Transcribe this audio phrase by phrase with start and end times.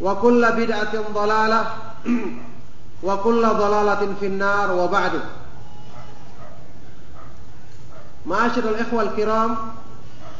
[0.00, 1.64] wa kullu bid'atin dhalalah
[3.06, 4.72] wa kullu dhalalatin finnar.
[4.72, 5.20] Wa ba'du.
[8.24, 9.76] Ma'asyiral ikhwal kiram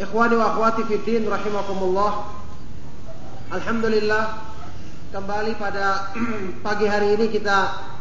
[0.01, 2.33] ikhwani wa akhwati fi din rahimakumullah.
[3.53, 4.25] Alhamdulillah
[5.13, 6.11] kembali pada
[6.67, 7.93] pagi hari ini kita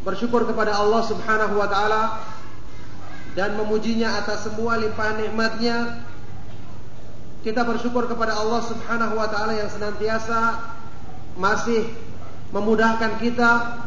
[0.00, 2.02] bersyukur kepada Allah Subhanahu wa taala
[3.36, 6.00] dan memujinya atas semua limpahan nikmatnya
[7.40, 10.60] kita bersyukur kepada Allah Subhanahu wa taala yang senantiasa
[11.40, 11.88] masih
[12.52, 13.80] memudahkan kita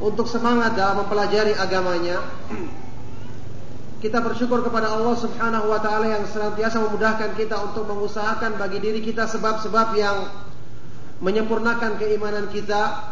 [0.00, 2.24] untuk semangat dalam mempelajari agamanya.
[3.98, 9.04] Kita bersyukur kepada Allah Subhanahu wa taala yang senantiasa memudahkan kita untuk mengusahakan bagi diri
[9.04, 10.16] kita sebab-sebab yang
[11.20, 13.04] menyempurnakan keimanan kita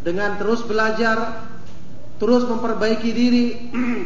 [0.00, 1.44] dengan terus belajar,
[2.16, 3.46] terus memperbaiki diri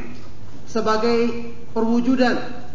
[0.74, 2.66] sebagai perwujudan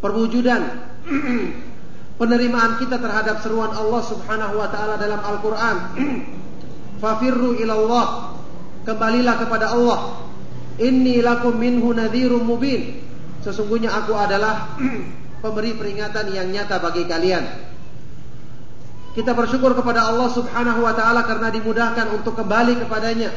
[0.00, 0.89] perwujudan
[2.20, 5.76] penerimaan kita terhadap seruan Allah Subhanahu wa taala dalam Al-Qur'an.
[7.02, 8.38] Fafirru ilallah.
[8.80, 10.30] Kembalilah kepada Allah
[10.80, 13.04] Inni lakum minhu nadhirum mubin.
[13.44, 14.80] Sesungguhnya aku adalah
[15.44, 17.44] pemberi peringatan yang nyata bagi kalian.
[19.12, 23.28] Kita bersyukur kepada Allah Subhanahu wa taala karena dimudahkan untuk kembali kepadanya.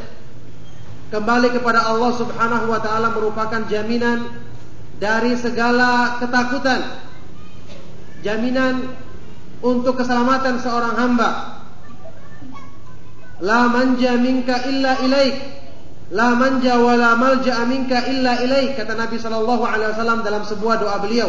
[1.11, 4.23] Kembali kepada Allah Subhanahu wa taala merupakan jaminan
[5.03, 7.02] dari segala ketakutan.
[8.23, 8.95] Jaminan
[9.59, 11.29] untuk keselamatan seorang hamba.
[13.43, 15.35] La manja minka illa ilaik
[16.13, 21.25] La manja wa la malja minka illa ilaih kata Nabi wasallam dalam sebuah doa beliau.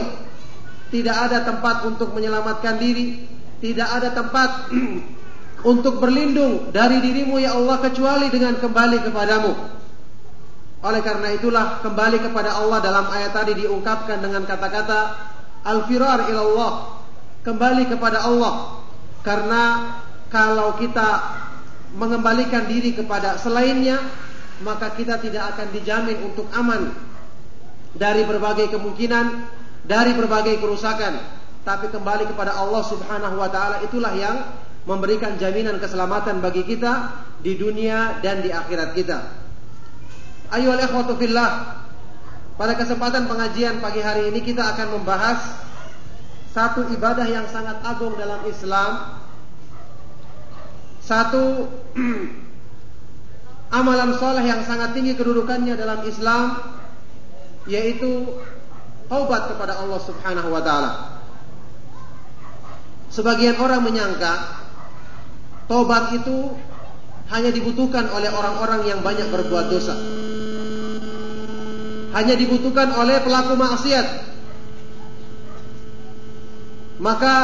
[0.93, 3.25] Tidak ada tempat untuk menyelamatkan diri,
[3.65, 4.69] tidak ada tempat
[5.73, 9.53] untuk berlindung dari dirimu ya Allah kecuali dengan kembali kepadamu.
[10.85, 15.33] Oleh karena itulah kembali kepada Allah dalam ayat tadi diungkapkan dengan kata-kata
[15.65, 17.01] al-firar ilallah,
[17.43, 18.85] kembali kepada Allah.
[19.25, 19.63] Karena
[20.29, 21.41] kalau kita
[21.97, 23.99] mengembalikan diri kepada selainnya,
[24.61, 26.93] maka kita tidak akan dijamin untuk aman
[27.97, 29.27] dari berbagai kemungkinan,
[29.87, 31.43] dari berbagai kerusakan.
[31.65, 34.37] Tapi kembali kepada Allah Subhanahu wa taala itulah yang
[34.85, 39.19] memberikan jaminan keselamatan bagi kita di dunia dan di akhirat kita.
[40.53, 41.84] Ayo ikhwatu fillah.
[42.55, 45.59] Pada kesempatan pengajian pagi hari ini kita akan membahas
[46.55, 49.19] satu ibadah yang sangat agung dalam Islam.
[51.03, 51.67] Satu
[53.79, 56.63] amalan soleh yang sangat tinggi kedudukannya dalam Islam
[57.67, 58.39] yaitu
[59.11, 60.93] taubat kepada Allah Subhanahu wa taala.
[63.11, 64.63] Sebagian orang menyangka
[65.67, 66.55] taubat itu
[67.35, 69.99] hanya dibutuhkan oleh orang-orang yang banyak berbuat dosa.
[72.15, 74.07] Hanya dibutuhkan oleh pelaku maksiat.
[77.03, 77.35] Maka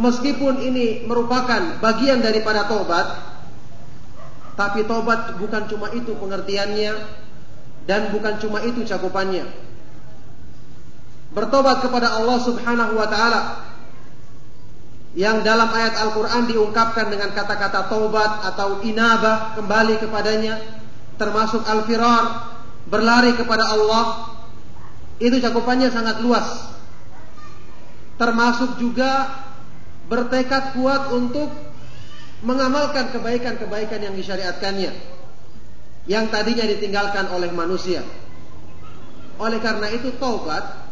[0.00, 3.06] meskipun ini merupakan bagian daripada taubat,
[4.56, 6.92] tapi tobat bukan cuma itu pengertiannya
[7.84, 9.44] dan bukan cuma itu cakupannya.
[11.36, 13.42] Bertobat kepada Allah Subhanahu wa taala
[15.16, 20.60] yang dalam ayat Al-Qur'an diungkapkan dengan kata-kata taubat atau inabah kembali kepadanya
[21.16, 22.45] termasuk al-firar
[22.86, 24.36] berlari kepada Allah
[25.18, 26.74] itu cakupannya sangat luas.
[28.16, 29.28] Termasuk juga
[30.08, 31.52] bertekad kuat untuk
[32.44, 35.16] mengamalkan kebaikan-kebaikan yang disyariatkannya.
[36.06, 37.98] yang tadinya ditinggalkan oleh manusia.
[39.42, 40.86] Oleh karena itu taubat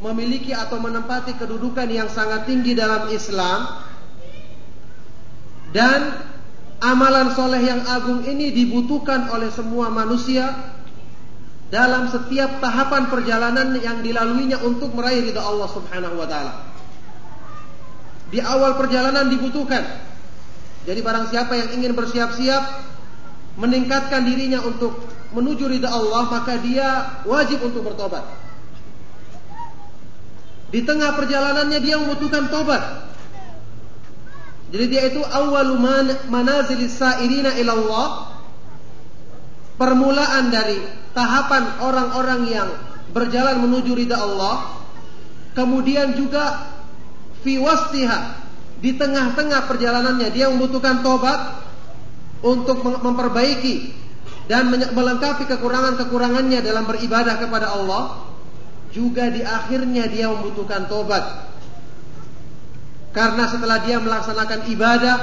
[0.00, 3.84] memiliki atau menempati kedudukan yang sangat tinggi dalam Islam
[5.76, 6.24] dan
[6.80, 10.48] amalan soleh yang agung ini dibutuhkan oleh semua manusia
[11.70, 16.52] dalam setiap tahapan perjalanan yang dilaluinya untuk meraih ridha Allah Subhanahu wa taala.
[18.30, 19.82] Di awal perjalanan dibutuhkan.
[20.86, 22.62] Jadi barang siapa yang ingin bersiap-siap
[23.58, 24.98] meningkatkan dirinya untuk
[25.30, 28.26] menuju ridha Allah, maka dia wajib untuk bertobat.
[30.70, 33.10] Di tengah perjalanannya dia membutuhkan tobat.
[34.70, 35.74] Jadi dia itu awalu
[36.30, 38.38] manazilis sairina ilallah.
[39.80, 40.76] Permulaan dari
[41.16, 42.68] tahapan orang-orang yang
[43.16, 44.76] berjalan menuju ridha Allah.
[45.56, 46.68] Kemudian juga
[47.40, 48.44] fi wastiha
[48.80, 51.64] di tengah-tengah perjalanannya dia membutuhkan tobat
[52.44, 53.92] untuk memperbaiki
[54.48, 58.26] dan melengkapi kekurangan-kekurangannya dalam beribadah kepada Allah,
[58.90, 61.48] juga di akhirnya dia membutuhkan tobat.
[63.14, 65.16] Karena setelah dia melaksanakan ibadah,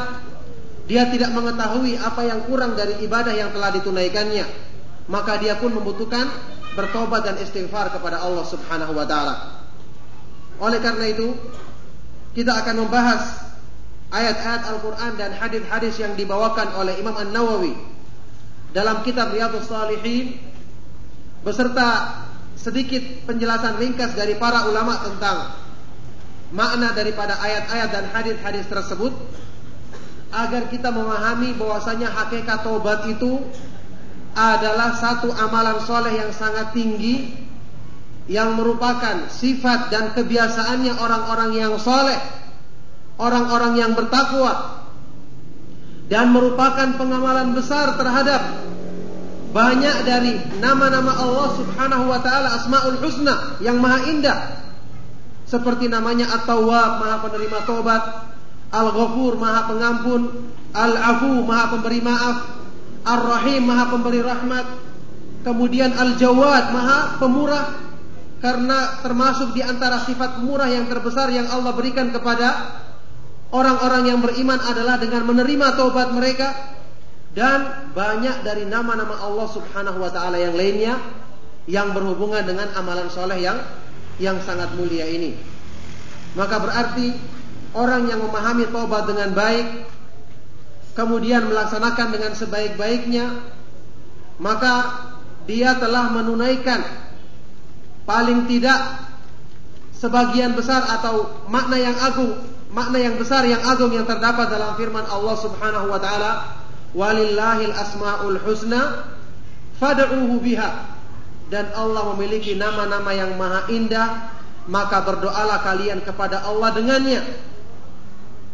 [0.88, 4.48] dia tidak mengetahui apa yang kurang dari ibadah yang telah ditunaikannya,
[5.12, 6.32] maka dia pun membutuhkan
[6.80, 9.36] bertobat dan istighfar kepada Allah Subhanahu wa taala.
[10.64, 11.36] Oleh karena itu,
[12.32, 13.52] kita akan membahas
[14.16, 17.76] ayat-ayat Al-Quran dan hadis-hadis yang dibawakan oleh Imam An-Nawawi
[18.72, 20.40] dalam kitab Riyadhus Salihin
[21.44, 22.24] beserta
[22.56, 25.52] sedikit penjelasan ringkas dari para ulama tentang
[26.56, 29.12] makna daripada ayat-ayat dan hadis-hadis tersebut
[30.32, 33.40] agar kita memahami bahwasanya hakikat tobat itu
[34.38, 37.34] adalah satu amalan soleh yang sangat tinggi
[38.28, 42.20] yang merupakan sifat dan kebiasaannya orang-orang yang soleh
[43.18, 44.84] orang-orang yang bertakwa
[46.12, 48.68] dan merupakan pengamalan besar terhadap
[49.52, 54.38] banyak dari nama-nama Allah Subhanahu wa taala Asmaul Husna yang maha indah
[55.48, 58.04] seperti namanya At-Tawwab maha penerima tobat
[58.72, 60.22] Al-Ghafur maha pengampun.
[60.76, 62.38] Al-Afu maha pemberi maaf.
[63.08, 64.66] Ar-Rahim maha pemberi rahmat.
[65.44, 67.66] Kemudian Al-Jawad maha pemurah.
[68.38, 72.78] Karena termasuk di antara sifat murah yang terbesar yang Allah berikan kepada
[73.48, 76.52] Orang-orang yang beriman adalah dengan menerima taubat mereka.
[77.32, 80.98] Dan banyak dari nama-nama Allah Subhanahu wa taala yang lainnya
[81.70, 83.62] yang berhubungan dengan amalan soleh yang
[84.18, 85.38] yang sangat mulia ini.
[86.34, 87.14] Maka berarti
[87.76, 89.68] orang yang memahami taubat dengan baik
[90.96, 93.26] kemudian melaksanakan dengan sebaik-baiknya
[94.38, 95.04] maka
[95.50, 96.84] dia telah menunaikan
[98.08, 98.80] paling tidak
[99.98, 102.38] sebagian besar atau makna yang agung
[102.72, 106.32] makna yang besar yang agung yang terdapat dalam firman Allah Subhanahu wa taala
[106.94, 109.14] walillahil asmaul husna
[109.78, 110.98] fad'uhu biha.
[111.48, 114.36] Dan Allah memiliki nama-nama yang maha indah
[114.68, 117.24] maka berdoalah kalian kepada Allah dengannya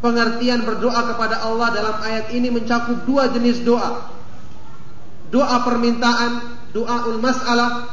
[0.03, 4.11] pengertian berdoa kepada Allah dalam ayat ini mencakup dua jenis doa
[5.31, 7.87] doa permintaan doaul masalah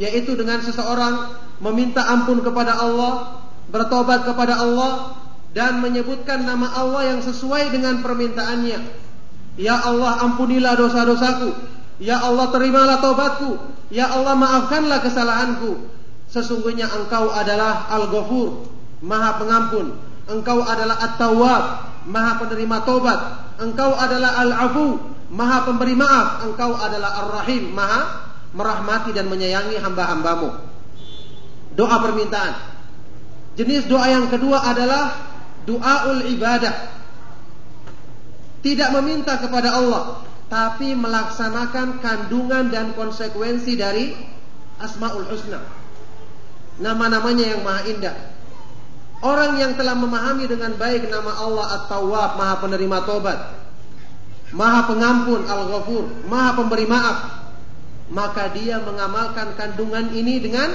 [0.00, 5.20] yaitu dengan seseorang meminta ampun kepada Allah bertobat kepada Allah
[5.52, 8.80] dan menyebutkan nama Allah yang sesuai dengan permintaannya.
[9.60, 11.52] Ya Allah ampunilah dosa-dosaku.
[12.00, 13.60] Ya Allah terimalah taubatku.
[13.92, 15.76] Ya Allah maafkanlah kesalahanku.
[16.32, 18.64] Sesungguhnya engkau adalah Al-Ghafur,
[19.04, 20.11] Maha Pengampun.
[20.30, 21.64] Engkau adalah At-Tawwab,
[22.06, 23.20] Maha Penerima Taubat.
[23.58, 24.98] Engkau adalah Al-Afu,
[25.32, 26.46] Maha Pemberi Maaf.
[26.46, 30.52] Engkau adalah Ar-Rahim, Maha merahmati dan menyayangi hamba-hambamu.
[31.72, 32.54] Doa permintaan.
[33.56, 36.90] Jenis doa yang kedua adalah Doaul ibadah.
[38.62, 44.14] Tidak meminta kepada Allah, tapi melaksanakan kandungan dan konsekuensi dari
[44.82, 45.62] Asmaul Husna.
[46.82, 48.16] Nama-namanya yang maha indah.
[49.22, 53.38] Orang yang telah memahami dengan baik nama Allah At-Tawwab, Maha Penerima Tobat,
[54.50, 57.18] Maha Pengampun Al-Ghafur, Maha Pemberi Maaf,
[58.10, 60.74] maka dia mengamalkan kandungan ini dengan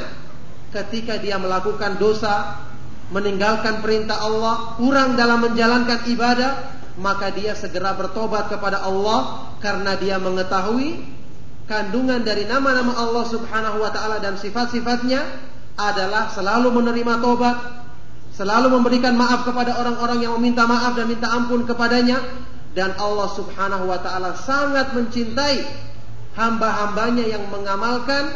[0.72, 2.63] ketika dia melakukan dosa
[3.08, 6.51] meninggalkan perintah Allah, kurang dalam menjalankan ibadah,
[7.00, 11.08] maka dia segera bertobat kepada Allah karena dia mengetahui
[11.70, 15.24] kandungan dari nama-nama Allah Subhanahu wa taala dan sifat-sifatnya
[15.77, 17.87] adalah selalu menerima tobat,
[18.38, 22.22] selalu memberikan maaf kepada orang-orang yang meminta maaf dan minta ampun kepadanya
[22.77, 25.65] dan Allah Subhanahu wa taala sangat mencintai
[26.38, 28.29] hamba-hambanya yang mengamalkan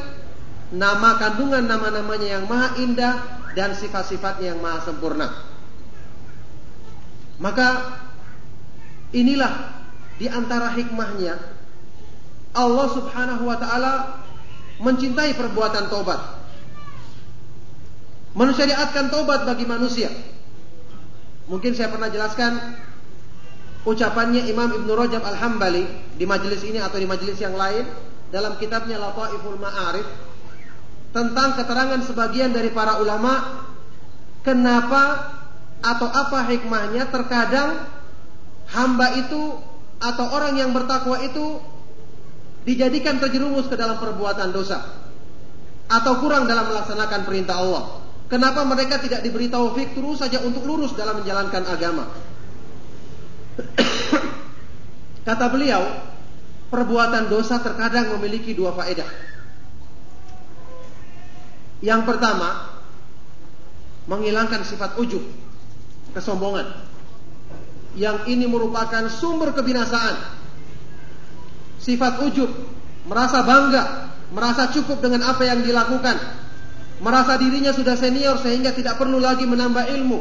[0.73, 3.21] nama kandungan nama-namanya yang maha indah
[3.53, 5.29] dan sifat-sifatnya yang maha sempurna.
[7.37, 8.01] Maka
[9.13, 9.53] inilah
[10.17, 11.37] di antara hikmahnya
[12.57, 13.93] Allah Subhanahu wa taala
[14.81, 16.40] mencintai perbuatan taubat.
[18.31, 20.07] Mensyariatkan taubat bagi manusia.
[21.51, 22.79] Mungkin saya pernah jelaskan
[23.83, 25.83] ucapannya Imam Ibn Rajab Al-Hambali
[26.15, 27.83] di majelis ini atau di majelis yang lain
[28.31, 30.07] dalam kitabnya Lataiful Ma'arif
[31.11, 33.67] tentang keterangan sebagian dari para ulama
[34.47, 35.35] kenapa
[35.83, 37.83] atau apa hikmahnya terkadang
[38.71, 39.59] hamba itu
[39.99, 41.59] atau orang yang bertakwa itu
[42.63, 44.79] dijadikan terjerumus ke dalam perbuatan dosa
[45.91, 48.00] atau kurang dalam melaksanakan perintah Allah.
[48.31, 52.07] Kenapa mereka tidak diberi taufik terus saja untuk lurus dalam menjalankan agama?
[55.27, 55.83] Kata beliau,
[56.71, 59.11] perbuatan dosa terkadang memiliki dua faedah.
[61.83, 62.79] Yang pertama,
[64.07, 65.27] menghilangkan sifat ujub,
[66.15, 66.71] kesombongan.
[67.99, 70.15] Yang ini merupakan sumber kebinasaan.
[71.83, 72.47] Sifat ujub,
[73.11, 76.15] merasa bangga, merasa cukup dengan apa yang dilakukan,
[77.01, 80.19] merasa dirinya sudah senior sehingga tidak perlu lagi menambah ilmu,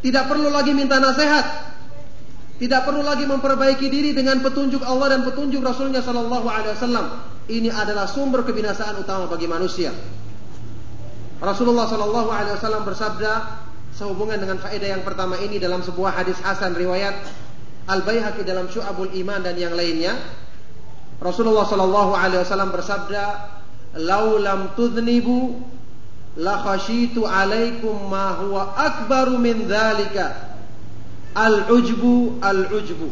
[0.00, 1.74] tidak perlu lagi minta nasihat,
[2.62, 7.06] tidak perlu lagi memperbaiki diri dengan petunjuk Allah dan petunjuk Rasulnya Shallallahu Alaihi Wasallam.
[7.46, 9.90] Ini adalah sumber kebinasaan utama bagi manusia.
[11.42, 13.32] Rasulullah Shallallahu Alaihi Wasallam bersabda
[13.92, 17.12] sehubungan dengan faedah yang pertama ini dalam sebuah hadis Hasan riwayat
[17.86, 20.16] Al Baihaqi dalam Syu'abul Iman dan yang lainnya.
[21.16, 23.24] Rasulullah Shallallahu Alaihi Wasallam bersabda,
[23.96, 25.56] "Lau lam tudnibu
[26.36, 30.56] la khashitu alaikum ma huwa akbaru min dzalika."
[31.36, 33.10] Al-ujbu al-ujbu.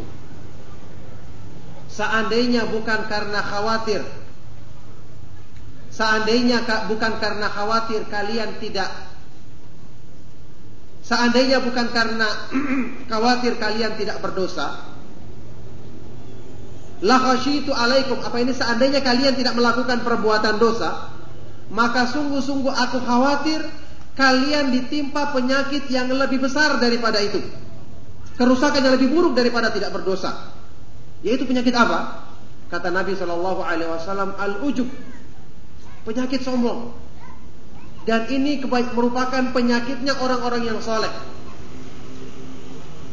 [1.95, 4.03] Seandainya bukan karena khawatir
[5.95, 6.59] Seandainya
[6.91, 8.91] bukan karena khawatir kalian tidak
[11.07, 12.27] Seandainya bukan karena
[13.11, 14.94] khawatir kalian tidak berdosa
[17.03, 21.11] La khasyitu alaikum Apa ini seandainya kalian tidak melakukan perbuatan dosa
[21.67, 23.59] Maka sungguh-sungguh aku khawatir
[24.15, 27.43] Kalian ditimpa penyakit yang lebih besar daripada itu
[28.35, 30.51] kerusakan yang lebih buruk daripada tidak berdosa.
[31.23, 32.27] Yaitu penyakit apa?
[32.69, 34.87] Kata Nabi Shallallahu Alaihi Wasallam al ujub,
[36.03, 36.93] penyakit sombong.
[38.05, 38.61] Dan ini
[38.93, 41.09] merupakan penyakitnya orang-orang yang soleh.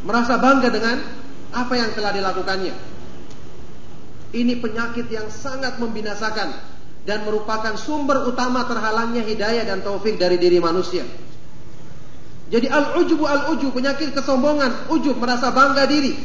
[0.05, 1.01] Merasa bangga dengan
[1.55, 2.92] apa yang telah dilakukannya.
[4.33, 6.57] Ini penyakit yang sangat membinasakan
[7.05, 11.05] dan merupakan sumber utama terhalangnya hidayah dan taufik dari diri manusia.
[12.53, 16.17] Jadi al-ujubu al-ujub, penyakit kesombongan, ujub, merasa bangga diri.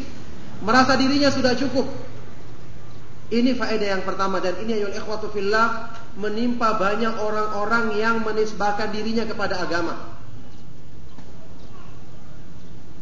[0.60, 1.88] Merasa dirinya sudah cukup.
[3.28, 9.28] Ini faedah yang pertama dan ini ayol ikhwatu fillah menimpa banyak orang-orang yang menisbahkan dirinya
[9.28, 10.16] kepada agama.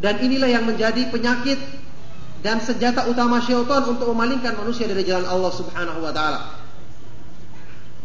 [0.01, 1.57] Dan inilah yang menjadi penyakit
[2.45, 6.61] dan senjata utama syaitan untuk memalingkan manusia dari jalan Allah Subhanahu wa taala.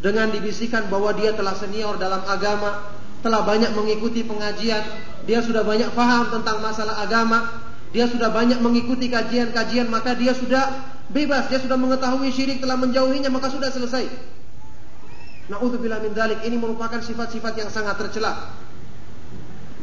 [0.00, 2.88] Dengan dibisikkan bahwa dia telah senior dalam agama,
[3.20, 4.80] telah banyak mengikuti pengajian,
[5.28, 7.52] dia sudah banyak paham tentang masalah agama,
[7.92, 10.73] dia sudah banyak mengikuti kajian-kajian, maka dia sudah
[11.12, 14.09] bebas, dia sudah mengetahui syirik telah menjauhinya, maka sudah selesai.
[15.52, 18.56] Nauzubillah min dalik, ini merupakan sifat-sifat yang sangat tercela.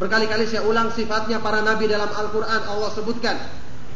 [0.02, 3.38] Berkali-kali saya ulang sifatnya para nabi dalam Al-Qur'an Allah sebutkan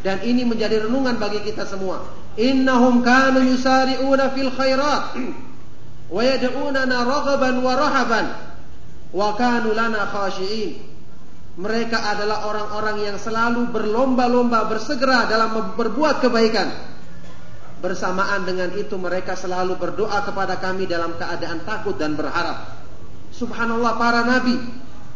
[0.01, 2.01] dan ini menjadi renungan bagi kita semua.
[2.37, 5.03] Innahum kanu yusari'una fil khairat
[6.09, 8.25] wa yad'unana raghaban wa rahaban
[9.13, 10.89] wa kanu lana khashi'in.
[11.51, 16.89] Mereka adalah orang-orang yang selalu berlomba-lomba bersegera dalam berbuat kebaikan.
[17.83, 22.79] Bersamaan dengan itu mereka selalu berdoa kepada kami dalam keadaan takut dan berharap.
[23.35, 24.53] Subhanallah para nabi,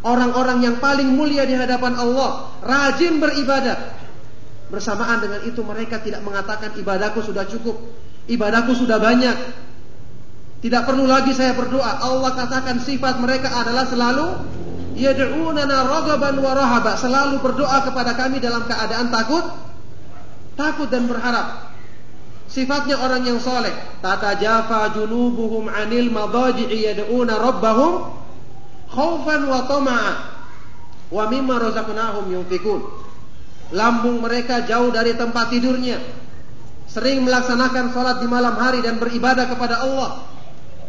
[0.04, 4.05] orang-orang yang paling mulia di hadapan Allah, rajin beribadah.
[4.66, 7.78] Bersamaan dengan itu mereka tidak mengatakan ibadahku sudah cukup,
[8.26, 9.38] ibadahku sudah banyak,
[10.66, 12.02] tidak perlu lagi saya berdoa.
[12.02, 14.28] Allah katakan sifat mereka adalah selalu
[14.98, 19.46] yad'unana ragaban wa rahaba, selalu berdoa kepada kami dalam keadaan takut,
[20.58, 21.78] takut dan berharap.
[22.50, 23.74] Sifatnya orang yang soleh.
[24.02, 28.16] Tata jafa junubuhum anil madaji'i yad'una rabbahum
[28.90, 30.14] khaufan wa tama'a
[31.14, 33.05] wa mimma razaqnahum yunfikun.
[33.74, 35.98] Lambung mereka jauh dari tempat tidurnya.
[36.86, 40.36] Sering melaksanakan salat di malam hari dan beribadah kepada Allah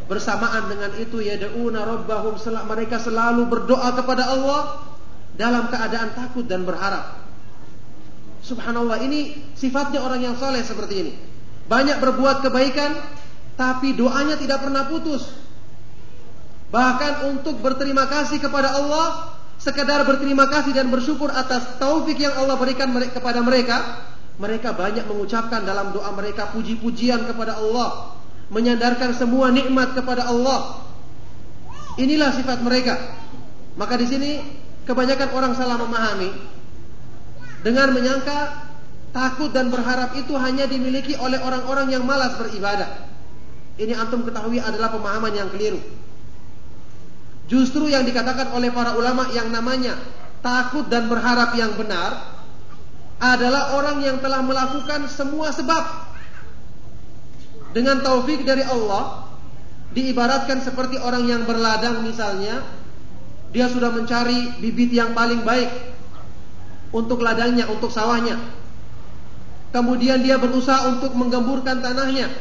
[0.06, 2.38] Bersamaan dengan itu yad'una rabbahum
[2.70, 4.86] mereka selalu berdoa kepada Allah
[5.34, 7.26] dalam keadaan takut dan berharap.
[8.46, 11.12] Subhanallah ini sifatnya orang yang soleh seperti ini.
[11.66, 12.94] Banyak berbuat kebaikan
[13.58, 15.26] tapi doanya tidak pernah putus.
[16.70, 19.35] Bahkan untuk berterima kasih kepada Allah,
[19.66, 24.06] sekedar berterima kasih dan bersyukur atas taufik yang Allah berikan kepada mereka,
[24.36, 28.12] Mereka banyak mengucapkan dalam doa mereka puji-pujian kepada Allah,
[28.52, 30.84] menyandarkan semua nikmat kepada Allah.
[31.96, 33.00] Inilah sifat mereka.
[33.80, 34.30] Maka di sini
[34.84, 36.28] kebanyakan orang salah memahami
[37.64, 38.68] dengan menyangka
[39.16, 43.08] takut dan berharap itu hanya dimiliki oleh orang-orang yang malas beribadah.
[43.80, 45.80] Ini antum ketahui adalah pemahaman yang keliru.
[47.46, 49.94] Justru yang dikatakan oleh para ulama yang namanya
[50.42, 52.34] takut dan berharap yang benar
[53.22, 56.06] adalah orang yang telah melakukan semua sebab.
[57.70, 59.30] Dengan taufik dari Allah
[59.92, 62.64] diibaratkan seperti orang yang berladang misalnya
[63.54, 65.70] dia sudah mencari bibit yang paling baik
[66.90, 68.36] untuk ladangnya untuk sawahnya.
[69.70, 72.32] Kemudian dia berusaha untuk menggemburkan tanahnya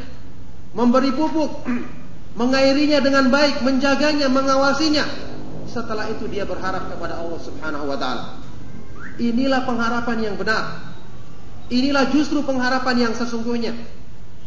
[0.76, 1.64] memberi pupuk
[2.36, 5.08] mengairinya dengan baik menjaganya mengawasinya
[5.68, 8.46] setelah itu dia berharap kepada Allah Subhanahu wa taala
[9.16, 10.92] Inilah pengharapan yang benar.
[11.72, 13.72] Inilah justru pengharapan yang sesungguhnya.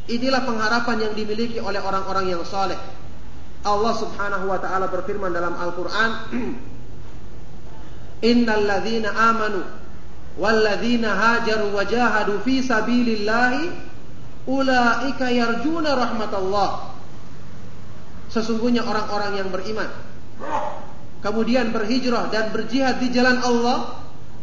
[0.09, 2.77] Inilah pengharapan yang dimiliki oleh orang-orang yang saleh.
[3.65, 6.31] Allah Subhanahu wa taala berfirman dalam Al-Qur'an,
[8.31, 9.65] "Innal ladzina amanu
[10.39, 13.73] wal ladzina hajaru wa jahadu fi sabilillahi
[14.47, 16.98] ulaika yarjuna rahmatallah."
[18.29, 19.89] Sesungguhnya orang-orang yang beriman
[21.19, 23.99] kemudian berhijrah dan berjihad di jalan Allah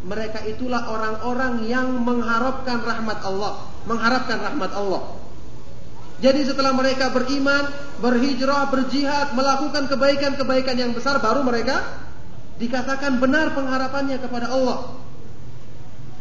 [0.05, 3.57] mereka itulah orang-orang yang mengharapkan rahmat Allah,
[3.89, 5.17] mengharapkan rahmat Allah.
[6.21, 7.73] Jadi setelah mereka beriman,
[8.05, 11.81] berhijrah, berjihad, melakukan kebaikan-kebaikan yang besar, baru mereka
[12.61, 14.93] dikatakan benar pengharapannya kepada Allah.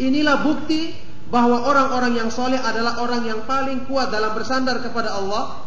[0.00, 0.96] Inilah bukti
[1.28, 5.60] bahwa orang-orang yang soleh adalah orang yang paling kuat dalam bersandar kepada Allah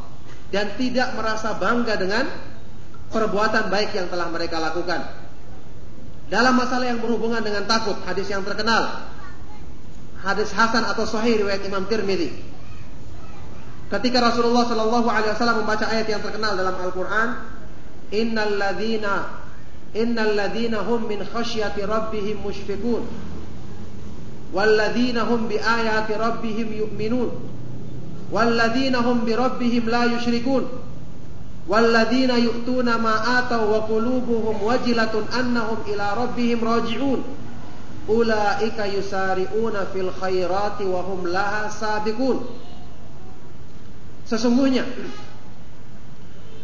[0.54, 2.26] dan tidak merasa bangga dengan
[3.12, 5.04] perbuatan baik yang telah mereka lakukan.
[6.28, 9.08] Dalam masalah yang berhubungan dengan takut, hadis yang terkenal.
[10.20, 12.36] Hadis Hasan atau Sahih riwayat Imam Tirmidzi.
[13.88, 17.48] Ketika Rasulullah Shallallahu alaihi wasallam membaca ayat yang terkenal dalam Al-Qur'an,
[18.12, 19.48] "Innal ladzina
[19.96, 23.08] innal ladzina hum min khasyati rabbihim mushfiqun
[24.52, 27.30] wal ladzina hum bi ayati rabbihim yu'minun
[28.32, 30.68] walladzina hum bi rabbihim la yusyrikun
[31.68, 37.22] walladzina yu'tuna ma ataw wa qulubuhum wajilatun annahum ila rabbihim raji'un.
[38.08, 42.40] Ulaika yusari'una fil khairati wa hum laha sabiqun.
[44.24, 44.88] Sesungguhnya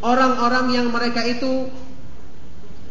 [0.00, 1.68] orang-orang yang mereka itu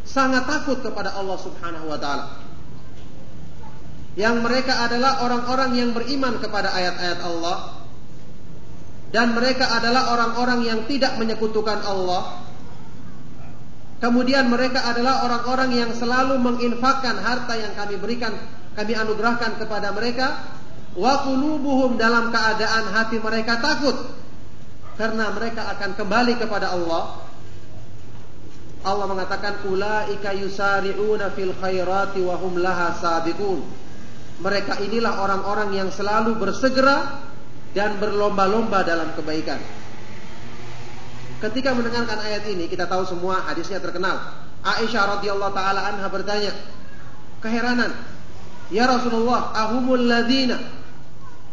[0.05, 2.25] sangat takut kepada Allah Subhanahu wa taala.
[4.13, 7.82] Yang mereka adalah orang-orang yang beriman kepada ayat-ayat Allah,
[9.13, 12.41] dan mereka adalah orang-orang yang tidak menyekutukan Allah.
[14.01, 18.33] Kemudian mereka adalah orang-orang yang selalu menginfakkan harta yang kami berikan,
[18.73, 20.57] kami anugerahkan kepada mereka.
[20.97, 23.97] Wa qulubuhum dalam keadaan hati mereka takut
[24.97, 27.21] karena mereka akan kembali kepada Allah.
[28.83, 33.61] Allah mengatakan ulaika yusari'una fil khairati wa hum laha sabiqun.
[34.41, 37.29] Mereka inilah orang-orang yang selalu bersegera
[37.73, 39.57] dan berlomba-lomba dalam kebaikan.
[41.41, 44.15] Ketika mendengarkan ayat ini, kita tahu semua hadisnya terkenal.
[44.63, 46.55] Aisyah radhiyallahu taala anha bertanya,
[47.43, 47.91] keheranan,
[48.71, 50.55] "Ya Rasulullah, ahumul ladina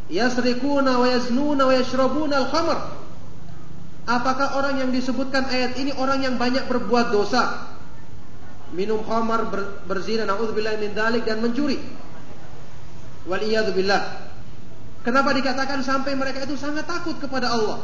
[0.07, 2.79] yasrikuna wa yaznuna wa yashrabuna al-khamr?"
[4.07, 7.75] Apakah orang yang disebutkan ayat ini orang yang banyak berbuat dosa?
[8.71, 11.83] Minum khamar, ber, berzina, naudzubillah min dalik dan mencuri.
[13.27, 13.43] Wal
[13.75, 14.30] billah.
[15.01, 17.81] Kenapa dikatakan sampai mereka itu sangat takut kepada Allah?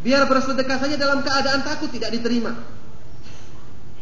[0.00, 2.56] Biar bersedekah saja dalam keadaan takut tidak diterima.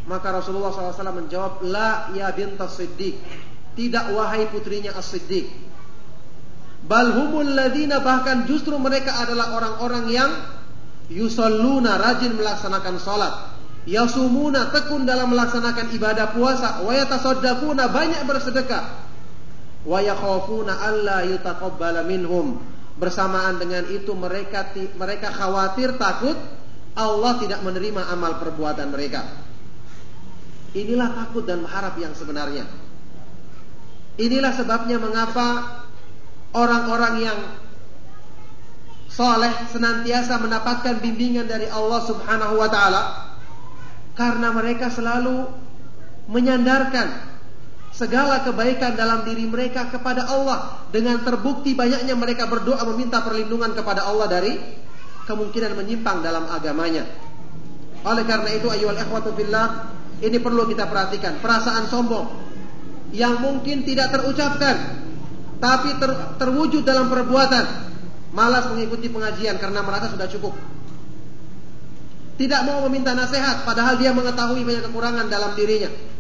[0.05, 3.18] Maka Rasulullah SAW menjawab, La ya bintas siddiq.
[3.74, 5.50] Tidak wahai putrinya as-siddiq.
[6.85, 10.31] Balhumul ladina bahkan justru mereka adalah orang-orang yang
[11.11, 13.35] yusalluna rajin melaksanakan salat.
[13.88, 16.85] Yasumuna tekun dalam melaksanakan ibadah puasa.
[16.85, 19.13] Wa yatasaddaquna banyak bersedekah
[19.85, 22.61] wa yakhafuna alla yutaqabbala minhum.
[22.94, 26.38] Bersamaan dengan itu mereka mereka khawatir takut
[26.94, 29.27] Allah tidak menerima amal perbuatan mereka.
[30.75, 32.66] Inilah takut dan harap yang sebenarnya.
[34.14, 35.83] Inilah sebabnya mengapa
[36.55, 37.38] orang-orang yang
[39.11, 43.03] soleh senantiasa mendapatkan bimbingan dari Allah Subhanahu wa taala
[44.14, 45.51] karena mereka selalu
[46.31, 47.34] menyandarkan
[47.94, 54.02] segala kebaikan dalam diri mereka kepada Allah dengan terbukti banyaknya mereka berdoa meminta perlindungan kepada
[54.02, 54.59] Allah dari
[55.30, 57.07] kemungkinan menyimpang dalam agamanya.
[58.04, 62.26] Oleh karena itu ayyuhal ikhwatu fillah ini perlu kita perhatikan perasaan sombong
[63.14, 65.07] yang mungkin tidak terucapkan
[65.62, 67.64] tapi ter, terwujud dalam perbuatan,
[68.35, 70.52] malas mengikuti pengajian karena merasa sudah cukup.
[72.35, 76.13] Tidak mau meminta nasihat padahal dia mengetahui banyak kekurangan dalam dirinya.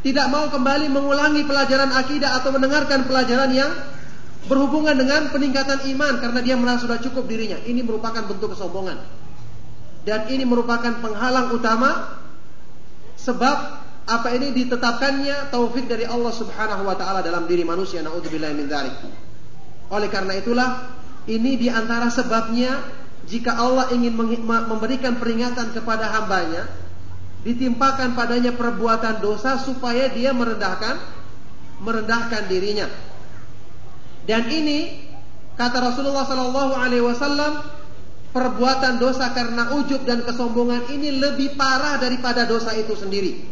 [0.00, 3.68] Tidak mau kembali mengulangi pelajaran akidah atau mendengarkan pelajaran yang
[4.48, 7.60] berhubungan dengan peningkatan iman karena dia merasa sudah cukup dirinya.
[7.60, 8.96] Ini merupakan bentuk kesombongan.
[10.00, 12.16] Dan ini merupakan penghalang utama
[13.20, 13.56] sebab
[14.08, 18.00] apa ini ditetapkannya taufik dari Allah Subhanahu wa taala dalam diri manusia.
[18.00, 18.96] Nauzubillah min dzalik.
[19.92, 20.68] Oleh karena itulah
[21.28, 22.80] ini di antara sebabnya
[23.28, 24.16] jika Allah ingin
[24.48, 26.64] memberikan peringatan kepada hambanya,
[27.40, 31.00] ditimpakan padanya perbuatan dosa supaya dia merendahkan
[31.80, 32.86] merendahkan dirinya.
[34.28, 35.08] Dan ini
[35.56, 37.64] kata Rasulullah Sallallahu Alaihi Wasallam
[38.30, 43.48] perbuatan dosa karena ujub dan kesombongan ini lebih parah daripada dosa itu sendiri.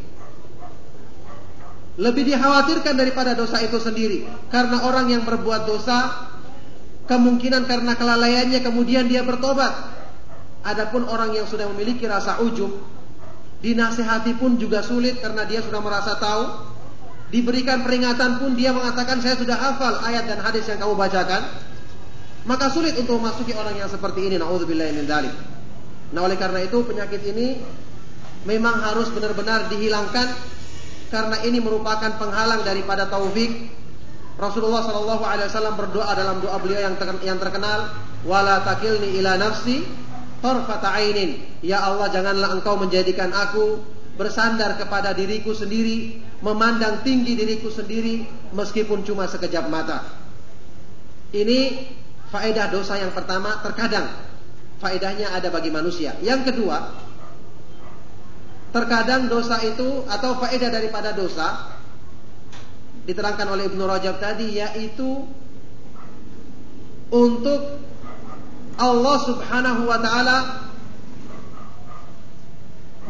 [1.98, 4.22] Lebih dikhawatirkan daripada dosa itu sendiri.
[4.54, 6.30] Karena orang yang berbuat dosa,
[7.10, 9.98] kemungkinan karena kelalaiannya kemudian dia bertobat.
[10.62, 12.70] Adapun orang yang sudah memiliki rasa ujub,
[13.58, 16.44] dinasehati pun juga sulit karena dia sudah merasa tahu.
[17.28, 21.44] Diberikan peringatan pun dia mengatakan saya sudah hafal ayat dan hadis yang kamu bacakan.
[22.48, 24.40] Maka sulit untuk memasuki orang yang seperti ini.
[24.40, 27.60] Nah, oleh karena itu penyakit ini
[28.48, 30.28] memang harus benar-benar dihilangkan
[31.12, 33.76] karena ini merupakan penghalang daripada taufik.
[34.40, 36.80] Rasulullah Shallallahu Alaihi Wasallam berdoa dalam doa beliau
[37.20, 37.92] yang terkenal,
[38.24, 39.84] wala takilni ila nafsi
[41.64, 43.82] Ya Allah janganlah engkau menjadikan aku
[44.14, 50.06] bersandar kepada diriku sendiri, memandang tinggi diriku sendiri meskipun cuma sekejap mata.
[51.34, 51.90] Ini
[52.30, 54.08] faedah dosa yang pertama terkadang
[54.78, 56.14] faedahnya ada bagi manusia.
[56.22, 56.76] Yang kedua,
[58.68, 61.72] Terkadang dosa itu atau faedah daripada dosa
[63.08, 65.24] diterangkan oleh Ibnu Rajab tadi yaitu
[67.08, 67.80] untuk
[68.78, 70.38] Allah Subhanahu wa taala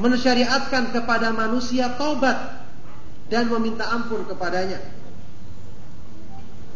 [0.01, 2.65] mensyariatkan kepada manusia taubat
[3.29, 4.81] dan meminta ampun kepadanya.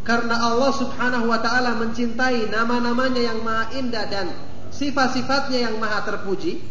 [0.05, 4.29] Karena Allah Subhanahu wa taala mencintai nama-namanya yang maha indah dan
[4.69, 6.61] sifat-sifatnya yang maha terpuji,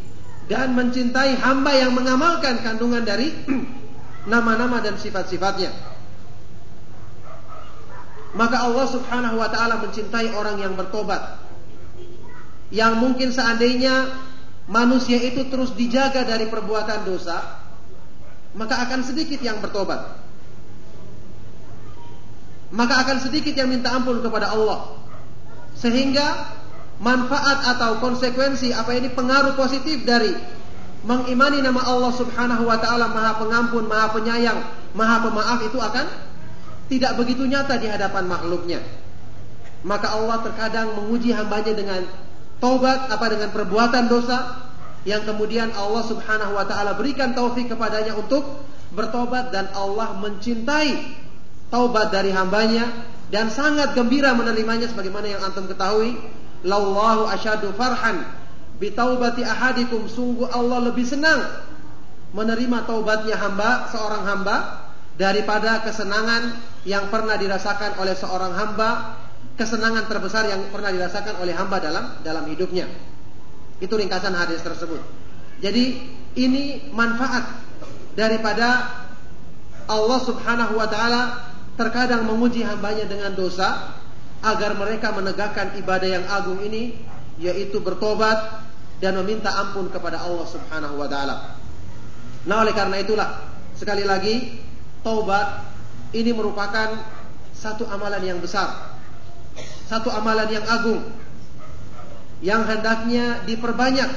[0.46, 3.32] dan mencintai hamba yang mengamalkan kandungan dari
[4.32, 5.72] nama-nama dan sifat-sifatnya.
[8.32, 11.41] Maka Allah Subhanahu wa taala mencintai orang yang bertobat.
[12.72, 14.08] Yang mungkin seandainya
[14.64, 17.60] manusia itu terus dijaga dari perbuatan dosa,
[18.56, 20.00] maka akan sedikit yang bertobat.
[22.72, 24.96] Maka akan sedikit yang minta ampun kepada Allah.
[25.76, 26.56] Sehingga
[27.04, 30.32] manfaat atau konsekuensi apa ini pengaruh positif dari
[31.04, 34.58] mengimani nama Allah Subhanahu wa taala Maha Pengampun, Maha Penyayang,
[34.96, 36.06] Maha Pemaaf itu akan
[36.88, 38.80] tidak begitu nyata di hadapan makhluknya.
[39.82, 42.06] Maka Allah terkadang menguji hambanya dengan
[42.62, 44.70] taubat apa dengan perbuatan dosa
[45.02, 48.46] yang kemudian Allah Subhanahu wa taala berikan taufik kepadanya untuk
[48.94, 51.18] bertobat dan Allah mencintai
[51.74, 56.14] taubat dari hambanya dan sangat gembira menerimanya sebagaimana yang antum ketahui.
[56.62, 58.22] Lallahu asyadu farhan
[58.78, 60.06] bitaubati ahadikum.
[60.06, 61.42] Sungguh Allah lebih senang
[62.36, 64.56] menerima taubatnya hamba seorang hamba
[65.18, 66.54] daripada kesenangan
[66.86, 69.18] yang pernah dirasakan oleh seorang hamba
[69.58, 72.88] kesenangan terbesar yang pernah dirasakan oleh hamba dalam dalam hidupnya
[73.82, 75.00] itu ringkasan hadis tersebut
[75.60, 75.84] jadi
[76.38, 77.60] ini manfaat
[78.16, 79.00] daripada
[79.88, 81.22] Allah Subhanahu wa taala
[81.76, 83.96] terkadang menguji hambanya dengan dosa
[84.42, 86.98] agar mereka menegakkan ibadah yang agung ini
[87.40, 88.64] yaitu bertobat
[89.02, 91.58] dan meminta ampun kepada Allah Subhanahu wa taala.
[92.46, 93.28] Nah, oleh karena itulah
[93.74, 94.62] sekali lagi
[95.02, 95.62] taubat
[96.14, 96.98] ini merupakan
[97.54, 98.98] satu amalan yang besar.
[99.92, 101.04] Satu amalan yang agung
[102.40, 104.08] yang hendaknya diperbanyak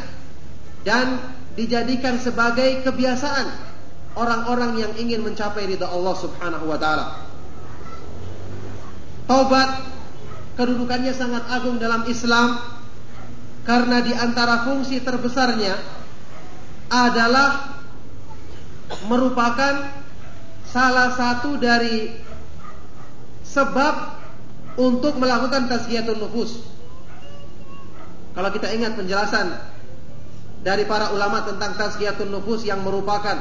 [0.87, 1.19] dan
[1.59, 3.75] dijadikan sebagai kebiasaan
[4.15, 7.27] orang-orang yang ingin mencapai ridha Allah Subhanahu wa taala.
[9.27, 9.69] Taubat
[10.55, 12.55] kedudukannya sangat agung dalam Islam
[13.67, 15.75] karena di antara fungsi terbesarnya
[16.87, 17.75] adalah
[19.11, 19.91] merupakan
[20.71, 22.15] salah satu dari
[23.43, 24.14] sebab
[24.75, 26.63] untuk melakukan tazkiyatun nufus.
[28.35, 29.55] Kalau kita ingat penjelasan
[30.63, 33.39] dari para ulama tentang tazkiyatun nufus yang merupakan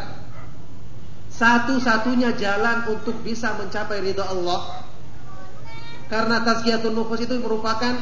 [1.34, 4.86] satu-satunya jalan untuk bisa mencapai ridha Allah
[6.06, 7.98] karena tazkiyatun nufus itu merupakan